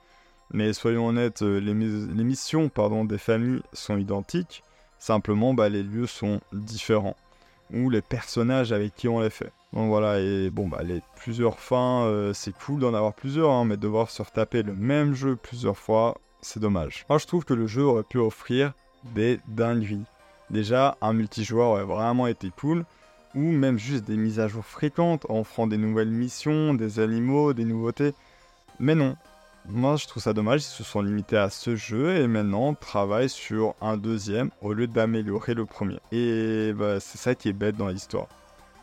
Mais 0.54 0.74
soyons 0.74 1.08
honnêtes, 1.08 1.42
euh, 1.42 1.60
les, 1.60 1.74
missions 1.74 2.70
pardon, 2.70 3.06
des 3.06 3.18
familles 3.18 3.62
sont 3.74 3.98
identiques. 3.98 4.64
Simplement, 5.00 5.54
bah, 5.54 5.70
les 5.70 5.84
lieux 5.84 6.08
sont 6.08 6.40
différents. 6.54 7.18
Ou 7.74 7.90
les 7.90 8.02
personnages 8.02 8.72
avec 8.72 8.96
qui 8.96 9.08
on 9.08 9.20
les 9.20 9.30
fait. 9.30 9.52
Donc 9.74 9.90
voilà, 9.90 10.20
et 10.20 10.50
bon, 10.50 10.68
bah, 10.70 10.84
les 10.84 11.02
plusieurs 11.18 11.60
fins, 11.60 12.06
euh, 12.06 12.34
c'est 12.34 12.54
cool 12.54 12.80
d'en 12.80 12.94
avoir 12.94 13.14
plusieurs, 13.14 13.52
hein, 13.52 13.66
mais 13.66 13.76
devoir 13.76 14.10
se 14.10 14.22
retaper 14.22 14.64
le 14.64 14.74
même 14.74 15.14
jeu 15.14 15.36
plusieurs 15.36 15.78
fois, 15.78 16.18
c'est 16.42 16.62
dommage. 16.62 17.06
Moi, 17.10 17.18
je 17.20 17.28
trouve 17.28 17.44
que 17.44 17.54
le 17.54 17.68
jeu 17.68 17.84
aurait 17.84 18.04
pu 18.04 18.18
offrir 18.18 18.74
des 19.14 19.40
dingueries. 19.50 20.06
Déjà, 20.50 20.98
un 21.02 21.12
multijoueur 21.12 21.72
aurait 21.72 21.84
vraiment 21.84 22.28
été 22.28 22.50
cool, 22.58 22.86
ou 23.36 23.42
même 23.42 23.78
juste 23.78 24.06
des 24.06 24.16
mises 24.16 24.40
à 24.40 24.48
jour 24.48 24.66
fréquentes 24.66 25.26
en 25.30 25.40
offrant 25.40 25.68
des 25.68 25.78
nouvelles 25.78 26.10
missions, 26.10 26.74
des 26.74 27.00
animaux, 27.00 27.54
des 27.54 27.66
nouveautés. 27.66 28.14
Mais 28.80 28.96
non, 28.96 29.18
moi 29.70 29.96
je 29.98 30.08
trouve 30.08 30.24
ça 30.24 30.34
dommage, 30.34 30.62
ils 30.62 30.66
se 30.66 30.84
sont 30.84 31.02
limités 31.02 31.38
à 31.38 31.50
ce 31.50 31.76
jeu 31.76 32.16
et 32.16 32.28
maintenant 32.28 32.74
travaillent 32.74 33.30
sur 33.30 33.76
un 33.82 33.98
deuxième 33.98 34.50
au 34.62 34.74
lieu 34.74 34.88
d'améliorer 34.88 35.54
le 35.54 35.66
premier. 35.66 36.00
Et 36.12 36.74
bah, 36.74 37.00
c'est 37.00 37.18
ça 37.18 37.36
qui 37.36 37.50
est 37.50 37.54
bête 37.54 37.76
dans 37.76 37.90
l'histoire. 37.90 38.28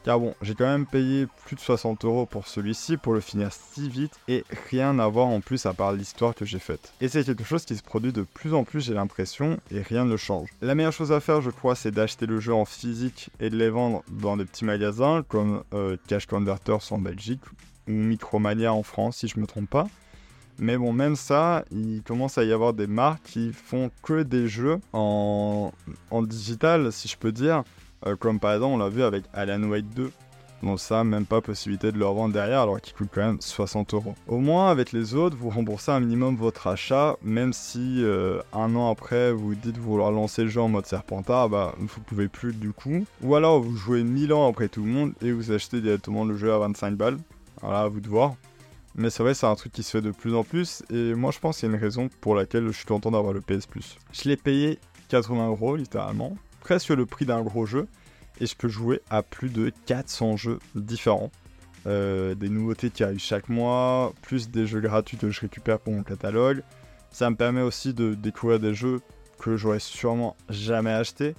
Car 0.04 0.20
bon, 0.20 0.34
j'ai 0.42 0.54
quand 0.54 0.66
même 0.66 0.84
payé 0.84 1.26
plus 1.46 1.56
de 1.56 1.60
60 1.60 2.04
euros 2.04 2.26
pour 2.26 2.46
celui-ci 2.46 2.98
pour 2.98 3.14
le 3.14 3.20
finir 3.20 3.48
si 3.52 3.88
vite 3.88 4.12
et 4.28 4.44
rien 4.70 4.98
à 4.98 5.08
voir 5.08 5.28
en 5.28 5.40
plus 5.40 5.64
à 5.64 5.72
part 5.72 5.94
l'histoire 5.94 6.34
que 6.34 6.44
j'ai 6.44 6.58
faite. 6.58 6.92
Et 7.00 7.08
c'est 7.08 7.24
quelque 7.24 7.42
chose 7.42 7.64
qui 7.64 7.74
se 7.74 7.82
produit 7.82 8.12
de 8.12 8.20
plus 8.20 8.52
en 8.52 8.64
plus, 8.64 8.82
j'ai 8.82 8.92
l'impression, 8.92 9.58
et 9.70 9.80
rien 9.80 10.04
ne 10.04 10.18
change. 10.18 10.50
La 10.60 10.74
meilleure 10.74 10.92
chose 10.92 11.10
à 11.10 11.20
faire, 11.20 11.40
je 11.40 11.48
crois, 11.48 11.74
c'est 11.74 11.90
d'acheter 11.90 12.26
le 12.26 12.38
jeu 12.38 12.52
en 12.52 12.66
physique 12.66 13.30
et 13.40 13.48
de 13.48 13.56
les 13.56 13.70
vendre 13.70 14.02
dans 14.10 14.36
des 14.36 14.44
petits 14.44 14.66
magasins 14.66 15.24
comme 15.26 15.64
euh, 15.72 15.96
Cash 16.06 16.26
Converters 16.26 16.92
en 16.92 16.98
Belgique 16.98 17.40
ou 17.88 17.92
Micromania 17.92 18.74
en 18.74 18.82
France, 18.82 19.16
si 19.18 19.28
je 19.28 19.40
me 19.40 19.46
trompe 19.46 19.70
pas. 19.70 19.88
Mais 20.58 20.76
bon, 20.76 20.92
même 20.92 21.16
ça, 21.16 21.64
il 21.70 22.02
commence 22.02 22.38
à 22.38 22.44
y 22.44 22.52
avoir 22.52 22.74
des 22.74 22.86
marques 22.86 23.22
qui 23.24 23.52
font 23.52 23.90
que 24.02 24.22
des 24.22 24.48
jeux 24.48 24.78
en, 24.92 25.72
en 26.10 26.22
digital, 26.22 26.92
si 26.92 27.08
je 27.08 27.16
peux 27.16 27.32
dire. 27.32 27.64
Euh, 28.06 28.16
comme 28.16 28.38
par 28.38 28.54
exemple, 28.54 28.74
on 28.74 28.78
l'a 28.78 28.88
vu 28.88 29.02
avec 29.02 29.24
Alan 29.32 29.62
Wake 29.64 29.88
2. 29.94 30.10
Donc 30.62 30.80
ça, 30.80 31.04
même 31.04 31.26
pas 31.26 31.42
possibilité 31.42 31.92
de 31.92 31.98
le 31.98 32.06
revendre 32.06 32.32
derrière 32.32 32.60
alors 32.60 32.80
qu'il 32.80 32.94
coûte 32.94 33.10
quand 33.12 33.20
même 33.20 33.40
60 33.40 33.92
euros. 33.94 34.14
Au 34.26 34.38
moins, 34.38 34.70
avec 34.70 34.92
les 34.92 35.14
autres, 35.14 35.36
vous 35.36 35.50
remboursez 35.50 35.90
un 35.90 36.00
minimum 36.00 36.36
votre 36.36 36.68
achat, 36.68 37.16
même 37.22 37.52
si 37.52 38.02
euh, 38.02 38.40
un 38.54 38.74
an 38.74 38.90
après, 38.90 39.30
vous 39.30 39.54
dites 39.54 39.76
vouloir 39.76 40.10
lancer 40.10 40.44
le 40.44 40.48
jeu 40.48 40.62
en 40.62 40.68
mode 40.68 40.86
Serpentard, 40.86 41.50
bah 41.50 41.74
vous 41.78 42.00
pouvez 42.00 42.28
plus 42.28 42.54
du 42.54 42.72
coup. 42.72 43.04
Ou 43.22 43.34
alors 43.34 43.60
vous 43.60 43.76
jouez 43.76 44.04
1000 44.04 44.32
ans 44.32 44.48
après 44.48 44.68
tout 44.68 44.84
le 44.84 44.90
monde 44.90 45.12
et 45.20 45.32
vous 45.32 45.52
achetez 45.52 45.82
directement 45.82 46.24
le 46.24 46.36
jeu 46.36 46.52
à 46.52 46.58
25 46.58 46.94
balles. 46.94 47.18
Voilà, 47.60 47.80
à 47.80 47.88
vous 47.88 48.00
de 48.00 48.08
voir. 48.08 48.34
Mais 48.96 49.10
c'est 49.10 49.22
vrai, 49.22 49.34
c'est 49.34 49.46
un 49.46 49.54
truc 49.56 49.72
qui 49.72 49.82
se 49.82 49.90
fait 49.90 50.00
de 50.00 50.12
plus 50.12 50.34
en 50.34 50.44
plus. 50.44 50.82
Et 50.90 51.14
moi, 51.14 51.32
je 51.32 51.40
pense 51.40 51.58
qu'il 51.58 51.68
y 51.68 51.72
a 51.72 51.74
une 51.74 51.80
raison 51.80 52.08
pour 52.20 52.34
laquelle 52.34 52.66
je 52.66 52.72
suis 52.72 52.86
content 52.86 53.10
d'avoir 53.10 53.32
le 53.32 53.40
PS 53.40 53.66
Plus. 53.66 53.96
Je 54.12 54.28
l'ai 54.28 54.36
payé 54.36 54.78
80 55.08 55.48
euros, 55.48 55.76
littéralement. 55.76 56.36
Presque 56.60 56.90
le 56.90 57.04
prix 57.04 57.26
d'un 57.26 57.42
gros 57.42 57.66
jeu. 57.66 57.88
Et 58.40 58.46
je 58.46 58.56
peux 58.56 58.68
jouer 58.68 59.00
à 59.10 59.22
plus 59.22 59.48
de 59.48 59.72
400 59.86 60.36
jeux 60.36 60.58
différents. 60.74 61.30
Euh, 61.86 62.34
des 62.34 62.48
nouveautés 62.48 62.90
qui 62.90 63.04
arrivent 63.04 63.18
chaque 63.18 63.48
mois, 63.48 64.12
plus 64.22 64.48
des 64.48 64.66
jeux 64.66 64.80
gratuits 64.80 65.18
que 65.18 65.30
je 65.30 65.40
récupère 65.40 65.78
pour 65.78 65.92
mon 65.92 66.02
catalogue. 66.02 66.62
Ça 67.10 67.30
me 67.30 67.36
permet 67.36 67.60
aussi 67.60 67.94
de 67.94 68.14
découvrir 68.14 68.58
des 68.58 68.74
jeux 68.74 69.00
que 69.38 69.56
j'aurais 69.56 69.80
sûrement 69.80 70.36
jamais 70.48 70.92
achetés. 70.92 71.34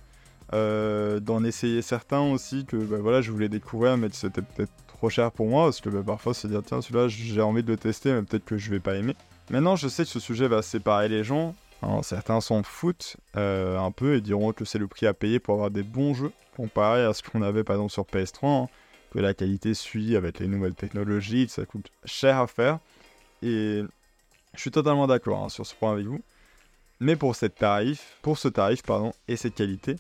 Euh, 0.54 1.20
d'en 1.20 1.44
essayer 1.44 1.82
certains 1.82 2.22
aussi 2.22 2.66
que 2.66 2.78
bah, 2.78 3.22
je 3.22 3.32
voulais 3.32 3.50
découvrir, 3.50 3.98
mais 3.98 4.10
c'était 4.12 4.44
peut-être 4.44 4.72
trop 4.96 5.10
cher 5.10 5.32
pour 5.32 5.48
moi, 5.48 5.66
parce 5.66 5.82
que 5.82 5.90
bah, 5.90 6.04
parfois 6.06 6.34
se 6.34 6.48
dire 6.48 6.62
tiens 6.66 6.82
celui-là 6.82 7.08
j'ai 7.08 7.42
envie 7.42 7.64
de 7.64 7.72
le 7.72 7.78
tester, 7.78 8.14
mais 8.14 8.22
peut-être 8.22 8.46
que 8.46 8.58
je 8.58 8.70
vais 8.70 8.80
pas 8.80 8.96
aimer. 8.96 9.16
Maintenant 9.50 9.76
je 9.76 9.88
sais 9.88 10.04
que 10.04 10.10
ce 10.10 10.20
sujet 10.20 10.48
va 10.48 10.62
séparer 10.62 11.10
les 11.10 11.24
gens. 11.24 11.56
Hein, 11.82 12.02
certains 12.04 12.42
s'en 12.42 12.64
foutent 12.64 13.18
euh, 13.36 13.78
un 13.78 13.92
peu 13.92 14.16
et 14.16 14.22
diront 14.22 14.54
que 14.54 14.66
c'est 14.66 14.80
le 14.80 14.88
prix 14.88 15.06
à 15.06 15.14
payer 15.14 15.40
pour 15.40 15.56
avoir 15.56 15.70
des 15.70 15.84
bons 15.84 16.14
jeux, 16.14 16.32
comparé 16.56 17.04
à 17.04 17.14
ce 17.14 17.22
qu'on 17.22 17.42
avait 17.42 17.64
par 17.64 17.76
exemple 17.76 17.92
sur 17.92 18.04
PS3, 18.04 18.64
hein, 18.64 18.70
que 19.12 19.20
la 19.20 19.34
qualité 19.34 19.74
suit 19.74 20.16
avec 20.16 20.40
les 20.40 20.48
nouvelles 20.48 20.74
technologies, 20.74 21.48
ça 21.50 21.66
coûte 21.66 21.92
cher 22.06 22.40
à 22.40 22.48
faire. 22.48 22.80
Et 23.44 23.84
je 24.56 24.60
suis 24.60 24.72
totalement 24.72 25.08
d'accord 25.08 25.44
hein, 25.44 25.50
sur 25.50 25.66
ce 25.66 25.76
point 25.76 25.92
avec 25.92 26.06
vous. 26.06 26.22
Mais 27.02 27.18
pour 27.18 27.36
cette 27.36 27.56
tarif, 27.56 28.18
pour 28.22 28.38
ce 28.38 28.48
tarif 28.48 28.82
pardon, 28.82 29.14
et 29.28 29.36
cette 29.36 29.56
qualité, 29.56 29.98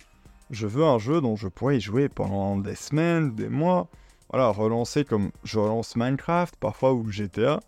je 0.49 0.65
veux 0.65 0.85
un 0.85 0.97
jeu 0.97 1.19
dont 1.19 1.35
je 1.35 1.49
pourrais 1.49 1.77
y 1.77 1.81
jouer 1.81 2.07
pendant 2.07 2.57
des 2.57 2.75
semaines, 2.75 3.35
des 3.35 3.49
mois, 3.49 3.89
voilà, 4.29 4.49
relancer 4.49 5.05
comme 5.05 5.31
je 5.43 5.59
relance 5.59 5.95
Minecraft 5.95 6.55
parfois 6.57 6.93
ou 6.93 7.09
GTA, 7.11 7.59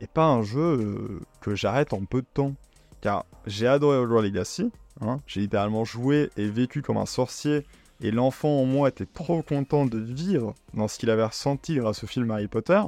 et 0.00 0.06
pas 0.06 0.26
un 0.26 0.42
jeu 0.42 0.60
euh, 0.60 1.20
que 1.40 1.54
j'arrête 1.54 1.92
en 1.92 2.04
peu 2.04 2.22
de 2.22 2.26
temps. 2.32 2.54
Car 3.00 3.24
j'ai 3.46 3.66
adoré 3.66 3.98
Hogwarts 3.98 4.22
Legacy, 4.22 4.70
hein, 5.00 5.20
j'ai 5.26 5.40
littéralement 5.40 5.84
joué 5.84 6.30
et 6.36 6.48
vécu 6.48 6.82
comme 6.82 6.98
un 6.98 7.06
sorcier, 7.06 7.66
et 8.02 8.10
l'enfant 8.10 8.60
en 8.60 8.64
moi 8.64 8.88
était 8.88 9.06
trop 9.06 9.42
content 9.42 9.86
de 9.86 9.98
vivre 9.98 10.54
dans 10.74 10.88
ce 10.88 10.98
qu'il 10.98 11.10
avait 11.10 11.24
ressenti 11.24 11.76
grâce 11.76 12.04
au 12.04 12.06
film 12.06 12.30
Harry 12.30 12.48
Potter, 12.48 12.80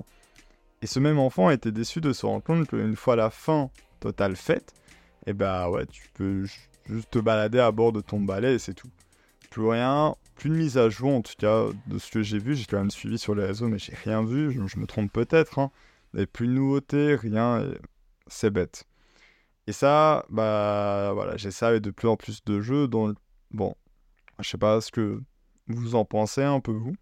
et 0.83 0.87
ce 0.87 0.99
même 0.99 1.19
enfant 1.19 1.51
était 1.51 1.73
déçu 1.73 2.01
de 2.01 2.13
se 2.13 2.27
rendre 2.27 2.43
compte 2.43 2.67
qu'une 2.67 2.97
fois 2.97 3.17
la 3.17 3.31
fin 3.31 3.71
totale 4.01 4.37
faite, 4.37 4.75
et 5.25 5.31
eh 5.31 5.33
bah 5.33 5.71
ouais, 5.71 5.87
tu 5.87 6.09
peux 6.15 6.45
juste 6.87 7.11
te 7.11 7.19
balader 7.21 7.61
à 7.61 7.71
bord 7.71 7.93
de 7.93 8.01
ton 8.01 8.19
balai 8.19 8.55
et 8.55 8.59
c'est 8.59 8.75
tout. 8.75 8.91
Plus 9.51 9.69
rien, 9.69 10.17
plus 10.35 10.51
de 10.51 10.55
mise 10.55 10.79
à 10.79 10.89
jour, 10.89 11.13
en 11.15 11.23
tout 11.23 11.35
cas, 11.39 11.67
de 11.87 11.99
ce 11.99 12.11
que 12.11 12.23
j'ai 12.23 12.39
vu. 12.39 12.55
J'ai 12.55 12.67
quand 12.67 12.79
même 12.79 12.91
suivi 12.91 13.19
sur 13.19 13.35
les 13.35 13.45
réseaux, 13.45 13.69
mais 13.69 13.79
j'ai 13.79 13.95
rien 13.95 14.25
vu. 14.25 14.53
Je, 14.53 14.79
me 14.79 14.87
trompe 14.87 15.13
peut-être. 15.13 15.59
Hein. 15.59 15.71
Et 16.17 16.27
plus 16.27 16.47
de 16.47 16.53
nouveautés, 16.53 17.17
rien. 17.17 17.65
C'est 18.27 18.51
bête. 18.51 18.87
Et 19.67 19.73
ça, 19.73 20.27
bah 20.29 21.13
voilà, 21.15 21.37
j'ai 21.37 21.51
ça 21.51 21.69
avec 21.69 21.83
de 21.83 21.91
plus 21.91 22.09
en 22.09 22.17
plus 22.17 22.45
de 22.45 22.61
jeux. 22.61 22.89
Donc, 22.89 23.17
bon, 23.51 23.75
je 24.41 24.49
sais 24.49 24.59
pas 24.59 24.81
ce 24.81 24.91
que 24.91 25.21
vous 25.69 25.95
en 25.95 26.05
pensez 26.05 26.43
un 26.43 26.61
peu, 26.61 26.73
vous. 26.73 26.97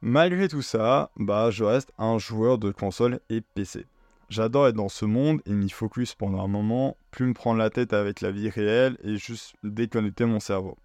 Malgré 0.00 0.48
tout 0.48 0.62
ça, 0.62 1.12
bah 1.16 1.50
je 1.50 1.62
reste 1.62 1.92
un 1.98 2.18
joueur 2.18 2.58
de 2.58 2.72
console 2.72 3.20
et 3.30 3.40
PC. 3.40 3.86
J'adore 4.30 4.66
être 4.66 4.74
dans 4.76 4.88
ce 4.88 5.04
monde 5.04 5.42
et 5.46 5.52
m'y 5.52 5.68
focus 5.70 6.14
pendant 6.14 6.42
un 6.42 6.48
moment, 6.48 6.96
plus 7.10 7.26
me 7.26 7.34
prendre 7.34 7.58
la 7.58 7.70
tête 7.70 7.92
avec 7.92 8.20
la 8.20 8.30
vie 8.30 8.48
réelle 8.48 8.96
et 9.04 9.16
juste 9.16 9.54
déconnecter 9.62 10.24
mon 10.24 10.40
cerveau. 10.40 10.76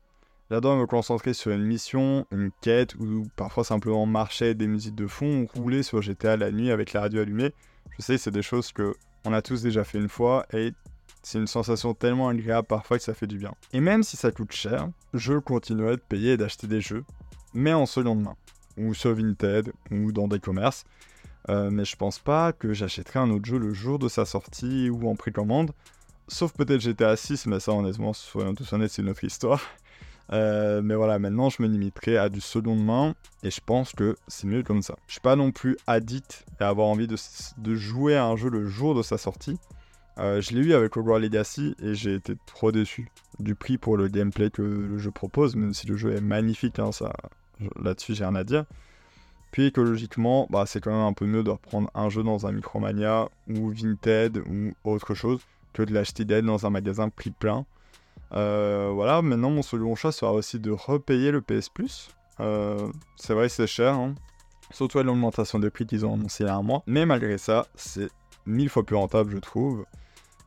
J'adore 0.49 0.77
me 0.77 0.85
concentrer 0.85 1.33
sur 1.33 1.51
une 1.51 1.65
mission, 1.65 2.25
une 2.31 2.51
quête, 2.61 2.95
ou 2.95 3.23
parfois 3.35 3.65
simplement 3.65 4.05
marcher 4.05 4.53
des 4.53 4.67
musiques 4.67 4.95
de 4.95 5.05
fond 5.05 5.41
ou 5.41 5.59
rouler 5.59 5.83
sur 5.83 6.01
GTA 6.01 6.37
la 6.37 6.51
nuit 6.51 6.71
avec 6.71 6.93
la 6.93 7.01
radio 7.01 7.21
allumée. 7.21 7.53
Je 7.97 8.01
sais, 8.01 8.17
c'est 8.17 8.31
des 8.31 8.41
choses 8.41 8.71
que 8.71 8.93
on 9.25 9.33
a 9.33 9.41
tous 9.41 9.63
déjà 9.63 9.83
fait 9.83 9.97
une 9.97 10.07
fois 10.07 10.45
et 10.53 10.71
c'est 11.21 11.37
une 11.37 11.47
sensation 11.47 11.93
tellement 11.93 12.29
agréable 12.29 12.65
parfois 12.65 12.97
que 12.97 13.03
ça 13.03 13.13
fait 13.13 13.27
du 13.27 13.37
bien. 13.37 13.53
Et 13.73 13.81
même 13.81 14.03
si 14.03 14.15
ça 14.15 14.31
coûte 14.31 14.53
cher, 14.53 14.87
je 15.13 15.33
continuerai 15.33 15.97
de 15.97 16.01
payer 16.01 16.33
et 16.33 16.37
d'acheter 16.37 16.67
des 16.67 16.79
jeux, 16.79 17.03
mais 17.53 17.73
en 17.73 17.85
seconde 17.85 18.21
main, 18.21 18.37
ou 18.77 18.93
sur 18.93 19.13
Vinted, 19.13 19.73
ou 19.91 20.13
dans 20.13 20.29
des 20.29 20.39
commerces. 20.39 20.85
Euh, 21.49 21.69
mais 21.69 21.83
je 21.83 21.97
pense 21.97 22.19
pas 22.19 22.53
que 22.53 22.71
j'achèterai 22.71 23.19
un 23.19 23.31
autre 23.31 23.45
jeu 23.45 23.57
le 23.57 23.73
jour 23.73 23.99
de 23.99 24.07
sa 24.07 24.23
sortie 24.23 24.89
ou 24.89 25.09
en 25.09 25.15
précommande. 25.17 25.71
Sauf 26.29 26.53
peut-être 26.53 26.79
GTA 26.79 27.17
6, 27.17 27.47
mais 27.47 27.59
ça 27.59 27.73
honnêtement, 27.73 28.13
soyons 28.13 28.55
tous 28.55 28.71
honnêtes, 28.71 28.91
c'est 28.91 29.01
une 29.01 29.09
autre 29.09 29.25
histoire. 29.25 29.61
Euh, 30.33 30.81
mais 30.81 30.95
voilà, 30.95 31.19
maintenant 31.19 31.49
je 31.49 31.61
me 31.61 31.67
limiterai 31.67 32.17
à 32.17 32.29
du 32.29 32.41
seconde 32.41 32.83
main 32.83 33.15
et 33.43 33.51
je 33.51 33.61
pense 33.65 33.93
que 33.93 34.15
c'est 34.27 34.47
mieux 34.47 34.63
comme 34.63 34.81
ça. 34.81 34.95
Je 35.07 35.13
suis 35.13 35.21
pas 35.21 35.35
non 35.35 35.51
plus 35.51 35.77
addict 35.87 36.45
et 36.59 36.63
avoir 36.63 36.87
envie 36.87 37.07
de, 37.07 37.75
jouer 37.75 38.15
à 38.15 38.25
un 38.25 38.35
jeu 38.35 38.49
le 38.49 38.65
jour 38.67 38.93
de 38.95 39.01
sa 39.01 39.17
sortie. 39.17 39.57
Euh, 40.17 40.41
je 40.41 40.53
l'ai 40.53 40.61
eu 40.61 40.73
avec 40.73 40.97
Hogwarts 40.97 41.19
Legacy 41.19 41.75
et 41.81 41.93
j'ai 41.93 42.15
été 42.15 42.33
trop 42.45 42.71
déçu 42.71 43.09
du 43.39 43.55
prix 43.55 43.77
pour 43.77 43.97
le 43.97 44.07
gameplay 44.07 44.49
que 44.49 44.63
le 44.63 44.97
jeu 44.97 45.11
propose, 45.11 45.55
même 45.55 45.73
si 45.73 45.85
le 45.87 45.95
jeu 45.95 46.15
est 46.15 46.21
magnifique, 46.21 46.79
hein, 46.79 46.89
là-dessus 47.79 48.15
j'ai 48.15 48.25
rien 48.25 48.35
à 48.35 48.43
dire. 48.43 48.65
Puis 49.51 49.65
écologiquement, 49.65 50.47
bah, 50.49 50.65
c'est 50.65 50.81
quand 50.81 50.91
même 50.91 51.05
un 51.05 51.13
peu 51.13 51.25
mieux 51.25 51.43
de 51.43 51.51
reprendre 51.51 51.89
un 51.95 52.09
jeu 52.09 52.23
dans 52.23 52.45
un 52.45 52.51
Micromania 52.51 53.29
ou 53.47 53.69
Vinted 53.69 54.37
ou 54.49 54.73
autre 54.83 55.13
chose 55.13 55.39
que 55.73 55.83
de 55.83 55.93
l'acheter 55.93 56.25
dans 56.25 56.65
un 56.65 56.69
magasin 56.69 57.09
prix 57.09 57.31
plein. 57.31 57.65
Euh, 58.33 58.91
voilà, 58.93 59.21
maintenant 59.21 59.49
mon 59.49 59.61
second 59.61 59.95
choix 59.95 60.11
sera 60.11 60.33
aussi 60.33 60.59
de 60.59 60.71
repayer 60.71 61.31
le 61.31 61.41
PS 61.41 61.69
Plus. 61.69 62.09
Euh, 62.39 62.89
c'est 63.15 63.33
vrai, 63.33 63.49
c'est 63.49 63.67
cher, 63.67 63.93
hein. 63.93 64.15
surtout 64.71 64.99
à 64.99 65.03
l'augmentation 65.03 65.59
de 65.59 65.69
prix 65.69 65.85
qu'ils 65.85 66.05
ont 66.05 66.13
annoncé 66.13 66.43
il 66.43 66.47
y 66.47 66.49
a 66.49 66.55
un 66.55 66.61
mois. 66.61 66.83
Mais 66.87 67.05
malgré 67.05 67.37
ça, 67.37 67.67
c'est 67.75 68.09
mille 68.45 68.69
fois 68.69 68.83
plus 68.83 68.95
rentable, 68.95 69.31
je 69.31 69.37
trouve. 69.37 69.85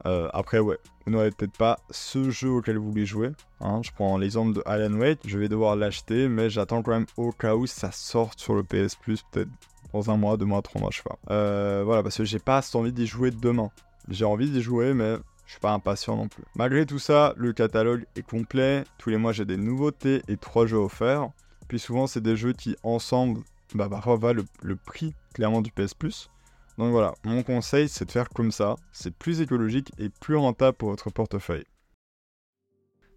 Euh, 0.07 0.29
après, 0.33 0.61
ouais, 0.61 0.79
vous 1.05 1.13
n'aurez 1.13 1.31
peut-être 1.31 1.57
pas 1.57 1.79
ce 1.91 2.31
jeu 2.31 2.49
auquel 2.49 2.79
vous 2.79 2.91
voulez 2.91 3.07
jouer. 3.07 3.33
Hein. 3.61 3.81
Je 3.83 3.91
prends 3.93 4.17
l'exemple 4.17 4.55
de 4.55 4.63
Alan 4.65 4.95
Wake, 4.95 5.21
je 5.27 5.39
vais 5.39 5.49
devoir 5.49 5.77
l'acheter, 5.77 6.29
mais 6.29 6.49
j'attends 6.49 6.83
quand 6.83 6.93
même 6.93 7.07
au 7.17 7.33
cas 7.33 7.55
où 7.55 7.67
ça 7.67 7.91
sorte 7.93 8.39
sur 8.41 8.55
le 8.55 8.63
PS 8.63 8.95
Plus, 8.95 9.23
peut-être 9.31 9.51
dans 9.93 10.11
un 10.11 10.17
mois, 10.17 10.37
deux 10.37 10.47
mois, 10.47 10.63
trois 10.63 10.81
mois, 10.81 10.91
je 10.93 10.99
sais 10.99 11.03
pas. 11.03 11.83
Voilà, 11.83 12.03
parce 12.03 12.17
que 12.17 12.25
j'ai 12.25 12.39
pas 12.39 12.63
envie 12.75 12.93
d'y 12.93 13.07
jouer 13.07 13.31
demain. 13.31 13.71
J'ai 14.09 14.25
envie 14.25 14.51
d'y 14.51 14.63
jouer, 14.63 14.95
mais 14.95 15.17
je 15.51 15.55
suis 15.55 15.61
pas 15.61 15.73
impatient 15.73 16.15
non 16.15 16.29
plus. 16.29 16.45
Malgré 16.55 16.87
tout 16.87 17.01
ça, 17.01 17.35
le 17.37 17.53
catalogue 17.53 18.07
est 18.15 18.23
complet. 18.23 18.85
Tous 18.99 19.11
les 19.11 19.17
mois, 19.17 19.33
j'ai 19.33 19.45
des 19.45 19.57
nouveautés 19.57 20.23
et 20.29 20.37
trois 20.37 20.65
jeux 20.65 20.77
offerts. 20.77 21.31
Puis 21.67 21.81
souvent, 21.81 22.07
c'est 22.07 22.21
des 22.21 22.37
jeux 22.37 22.53
qui, 22.53 22.77
ensemble, 22.85 23.41
bah, 23.75 23.89
parfois 23.89 24.17
valent 24.17 24.45
le 24.63 24.77
prix 24.77 25.13
clairement 25.35 25.61
du 25.61 25.73
PS 25.73 25.93
Plus. 25.95 26.31
Donc 26.79 26.93
voilà, 26.93 27.15
mon 27.25 27.43
conseil 27.43 27.89
c'est 27.89 28.05
de 28.05 28.13
faire 28.13 28.29
comme 28.29 28.53
ça, 28.53 28.77
c'est 28.93 29.13
plus 29.13 29.41
écologique 29.41 29.91
et 29.99 30.09
plus 30.09 30.37
rentable 30.37 30.77
pour 30.77 30.91
votre 30.91 31.11
portefeuille. 31.11 31.65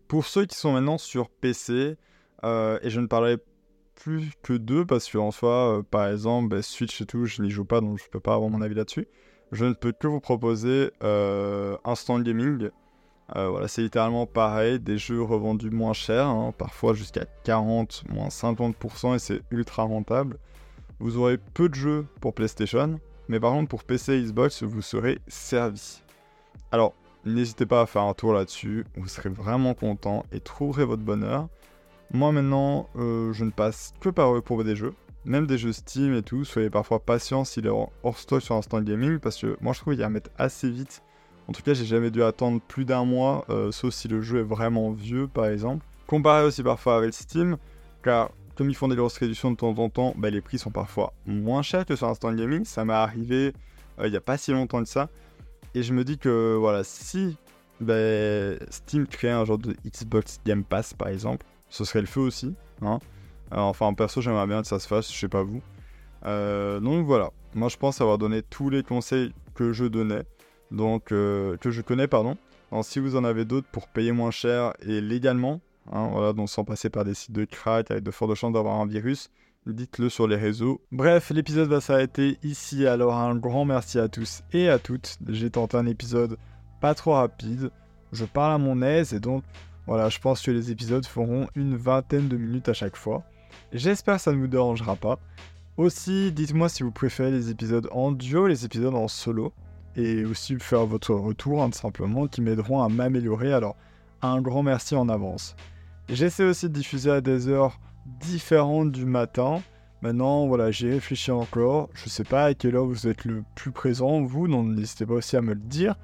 Pour 0.08 0.26
ceux 0.26 0.48
qui 0.48 0.58
sont 0.58 0.74
maintenant 0.74 0.98
sur 0.98 1.30
PC, 1.30 1.98
euh, 2.44 2.80
et 2.82 2.90
je 2.90 3.00
ne 3.00 3.06
parlerai 3.06 3.38
plus 3.94 4.32
que 4.42 4.54
d'eux 4.54 4.88
parce 4.88 5.08
qu'en 5.08 5.30
soi, 5.30 5.78
euh, 5.78 5.84
par 5.84 6.08
exemple, 6.08 6.50
bah, 6.50 6.64
Switch 6.64 7.00
et 7.00 7.06
tout, 7.06 7.26
je 7.26 7.44
n'y 7.44 7.52
joue 7.52 7.64
pas 7.64 7.80
donc 7.80 8.00
je 8.00 8.06
ne 8.06 8.10
peux 8.10 8.20
pas 8.20 8.34
avoir 8.34 8.50
mon 8.50 8.64
avis 8.64 8.74
là-dessus. 8.74 9.08
Je 9.54 9.66
ne 9.66 9.74
peux 9.74 9.92
que 9.92 10.08
vous 10.08 10.20
proposer 10.20 10.90
euh, 11.04 11.78
Instant 11.86 12.20
Gaming. 12.20 12.70
voilà, 13.36 13.68
c'est 13.68 13.84
littéralement 13.84 14.26
pareil, 14.26 14.80
des 14.80 14.98
jeux 14.98 15.22
revendus 15.22 15.70
moins 15.70 15.94
cher, 15.94 16.26
hein, 16.26 16.52
parfois 16.58 16.96
jusqu'à 16.96 17.26
40, 17.44 18.04
moins 18.10 18.30
50% 18.30 19.16
et 19.16 19.20
c'est 19.20 19.42
ultra 19.52 19.84
rentable. 19.84 20.40
Vous 21.00 21.18
aurez 21.18 21.38
peu 21.38 21.70
de 21.70 21.76
jeux 21.76 22.08
pour 22.20 22.34
PlayStation, 22.34 23.00
mais 23.28 23.40
par 23.40 23.52
contre, 23.52 23.70
pour 23.70 23.84
PC 23.84 24.14
et 24.14 24.24
Xbox, 24.24 24.64
vous 24.64 24.82
serez 24.82 25.20
servi. 25.28 26.02
Alors, 26.72 26.96
n'hésitez 27.24 27.68
pas 27.68 27.82
à 27.82 27.86
faire 27.86 28.02
un 28.02 28.16
tour 28.16 28.34
là-dessus, 28.34 28.86
vous 28.96 29.08
serez 29.08 29.30
vraiment 29.30 29.76
content 29.76 30.26
et 30.32 30.40
trouverez 30.40 30.86
votre 30.86 31.04
bonheur. 31.04 31.48
Moi 32.12 32.32
maintenant, 32.32 32.90
euh, 32.96 33.34
je 33.34 33.46
ne 33.46 33.52
passe 33.52 33.94
que 34.00 34.10
par 34.10 34.36
eux 34.36 34.42
pour 34.42 34.64
des 34.64 34.76
jeux, 34.76 34.96
même 35.26 35.48
des 35.48 35.58
jeux 35.58 35.74
Steam 35.74 36.14
et 36.16 36.22
tout. 36.22 36.46
Soyez 36.46 36.70
parfois 36.70 37.00
patient 37.00 37.44
s'il 37.44 37.66
est 37.66 37.70
hors 38.04 38.18
stock 38.18 38.42
sur 38.42 38.56
Instant 38.56 38.82
Gaming, 38.82 39.20
parce 39.20 39.40
que 39.40 39.58
moi 39.62 39.74
je 39.74 39.80
trouve 39.80 39.94
qu'il 39.94 40.02
y 40.02 40.04
a 40.04 40.08
à 40.08 40.10
mettre 40.10 40.30
assez 40.38 40.70
vite. 40.70 41.02
En 41.48 41.52
tout 41.52 41.62
cas, 41.62 41.74
j'ai 41.74 41.86
jamais 41.86 42.10
dû 42.10 42.24
attendre 42.24 42.62
plus 42.62 42.86
d'un 42.86 43.04
mois, 43.04 43.46
euh, 43.50 43.72
sauf 43.72 43.94
si 43.94 44.08
le 44.08 44.22
jeu 44.22 44.40
est 44.40 44.44
vraiment 44.44 44.92
vieux 44.92 45.28
par 45.28 45.48
exemple. 45.48 45.86
Comparé 46.08 46.46
aussi 46.46 46.64
parfois 46.64 46.98
avec 46.98 47.14
Steam, 47.14 47.58
car 48.02 48.32
comme 48.56 48.70
ils 48.70 48.76
font 48.76 48.88
des 48.88 48.96
grosses 48.96 49.18
réductions 49.18 49.52
de 49.52 49.58
temps 49.58 49.74
en 49.78 49.90
temps, 49.90 50.14
bah, 50.18 50.30
les 50.30 50.42
prix 50.42 50.60
sont 50.60 50.70
parfois 50.70 51.14
moins 51.26 51.64
chers 51.64 51.86
que 51.86 51.96
sur 51.96 52.08
Instant 52.08 52.34
Gaming. 52.34 52.66
Ça 52.66 52.86
m'est 52.86 52.94
arrivé 52.94 53.54
euh, 54.00 54.08
il 54.08 54.12
n'y 54.12 54.18
a 54.18 54.22
pas 54.22 54.38
si 54.38 54.52
longtemps 54.52 54.82
que 54.84 54.90
ça. 54.90 55.10
Et 55.76 55.84
je 55.84 55.94
me 55.94 56.04
dis 56.04 56.18
que 56.18 56.56
voilà, 56.60 56.84
si 56.84 57.38
bah, 57.80 57.96
Steam 58.70 59.08
crée 59.08 59.32
un 59.32 59.44
genre 59.46 59.58
de 59.58 59.76
Xbox 59.86 60.40
Game 60.46 60.64
Pass 60.64 60.94
par 60.94 61.08
exemple, 61.08 61.46
ce 61.70 61.84
serait 61.84 62.02
le 62.02 62.08
feu 62.08 62.22
aussi. 62.22 62.54
Hein. 62.82 63.00
Enfin, 63.62 63.94
perso, 63.94 64.22
j'aimerais 64.22 64.48
bien 64.48 64.62
que 64.62 64.68
ça 64.68 64.80
se 64.80 64.88
fasse, 64.88 65.12
je 65.12 65.18
sais 65.18 65.28
pas 65.28 65.44
vous. 65.44 65.62
Euh, 66.26 66.80
donc 66.80 67.06
voilà, 67.06 67.32
moi 67.54 67.68
je 67.68 67.78
pense 67.78 68.00
avoir 68.02 68.18
donné 68.18 68.42
tous 68.42 68.70
les 68.70 68.82
conseils 68.84 69.34
que 69.56 69.74
je 69.74 69.86
donnais, 69.86 70.24
donc 70.72 71.12
euh, 71.12 71.58
que 71.58 71.70
je 71.70 71.82
connais, 71.82 72.08
pardon. 72.08 72.38
Si 72.82 73.00
vous 73.00 73.16
en 73.16 73.24
avez 73.24 73.46
d'autres 73.46 73.68
pour 73.72 73.88
payer 73.88 74.12
moins 74.12 74.32
cher 74.32 74.74
et 74.82 75.00
légalement, 75.00 75.62
Hein, 75.92 76.10
voilà, 76.12 76.34
donc 76.34 76.50
sans 76.50 76.64
passer 76.64 76.90
par 76.90 77.04
des 77.04 77.14
sites 77.14 77.34
de 77.34 77.46
crack 77.46 77.92
avec 77.92 78.04
de 78.04 78.12
fortes 78.12 78.36
chances 78.36 78.54
d'avoir 78.54 78.80
un 78.80 78.86
virus, 78.86 79.30
dites-le 79.66 80.10
sur 80.10 80.28
les 80.28 80.36
réseaux. 80.36 80.82
Bref, 80.92 81.32
l'épisode 81.32 81.70
va 81.70 81.82
s'arrêter 81.82 82.38
ici, 82.44 82.88
alors 82.88 83.16
un 83.16 83.36
grand 83.36 83.66
merci 83.66 84.00
à 84.00 84.08
tous 84.08 84.44
et 84.54 84.70
à 84.70 84.80
toutes. 84.80 85.18
J'ai 85.28 85.50
tenté 85.50 85.78
un 85.78 85.86
épisode 85.86 86.38
pas 86.80 86.96
trop 86.96 87.14
rapide, 87.14 87.70
je 88.12 88.26
parle 88.26 88.54
à 88.54 88.58
mon 88.58 88.82
aise 88.82 89.14
et 89.14 89.20
donc 89.20 89.44
voilà, 89.88 90.08
je 90.08 90.20
pense 90.20 90.42
que 90.42 90.52
les 90.52 90.72
épisodes 90.72 91.06
feront 91.06 91.48
une 91.56 91.76
vingtaine 91.76 92.30
de 92.30 92.38
minutes 92.38 92.70
à 92.70 92.74
chaque 92.74 92.96
fois. 92.96 93.24
J'espère 93.72 94.16
que 94.18 94.22
ça 94.22 94.32
ne 94.32 94.38
vous 94.38 94.48
dérangera 94.48 94.96
pas. 94.96 95.20
Aussi, 95.78 96.32
dites-moi 96.32 96.70
si 96.70 96.84
vous 96.84 96.92
préférez 96.92 97.32
les 97.32 97.50
épisodes 97.50 97.90
en 97.92 98.12
duo, 98.12 98.48
les 98.48 98.66
épisodes 98.66 98.94
en 98.94 99.08
solo, 99.08 99.54
et 99.96 100.24
aussi 100.26 100.58
faire 100.60 100.86
votre 100.86 101.14
retour, 101.14 101.64
hein, 101.64 101.72
simplement, 101.72 102.28
qui 102.28 102.42
m'aideront 102.42 102.82
à 102.84 102.90
m'améliorer. 102.90 103.54
Alors, 103.54 103.76
un 104.22 104.42
grand 104.42 104.64
merci 104.64 104.96
en 104.96 105.10
avance. 105.10 105.56
J'essaie 106.10 106.44
aussi 106.44 106.70
de 106.70 106.74
diffuser 106.74 107.12
à 107.12 107.22
des 107.22 107.48
heures 107.48 107.80
différentes 108.20 108.92
du 108.92 109.06
matin. 109.06 109.62
Maintenant, 110.02 110.48
voilà, 110.48 110.70
j'ai 110.70 110.92
réfléchi 110.92 111.32
encore. 111.32 111.90
Je 111.94 112.10
sais 112.10 112.24
pas 112.24 112.46
à 112.46 112.54
quelle 112.54 112.76
heure 112.76 112.86
vous 112.86 113.08
êtes 113.08 113.26
le 113.26 113.44
plus 113.56 113.72
présent, 113.72 114.22
vous, 114.22 114.48
donc 114.48 114.68
n'hésitez 114.68 115.06
pas 115.06 115.14
aussi 115.16 115.38
à 115.38 115.42
me 115.42 115.54
le 115.54 115.60
dire. 115.60 115.96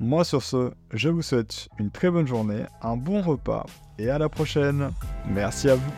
Moi, 0.00 0.22
sur 0.24 0.42
ce, 0.42 0.70
je 0.92 1.08
vous 1.08 1.22
souhaite 1.22 1.68
une 1.78 1.90
très 1.90 2.10
bonne 2.10 2.26
journée, 2.26 2.64
un 2.82 2.96
bon 2.96 3.20
repas 3.20 3.66
et 3.98 4.10
à 4.10 4.18
la 4.18 4.28
prochaine. 4.28 4.90
Merci 5.28 5.70
à 5.70 5.74
vous. 5.74 5.92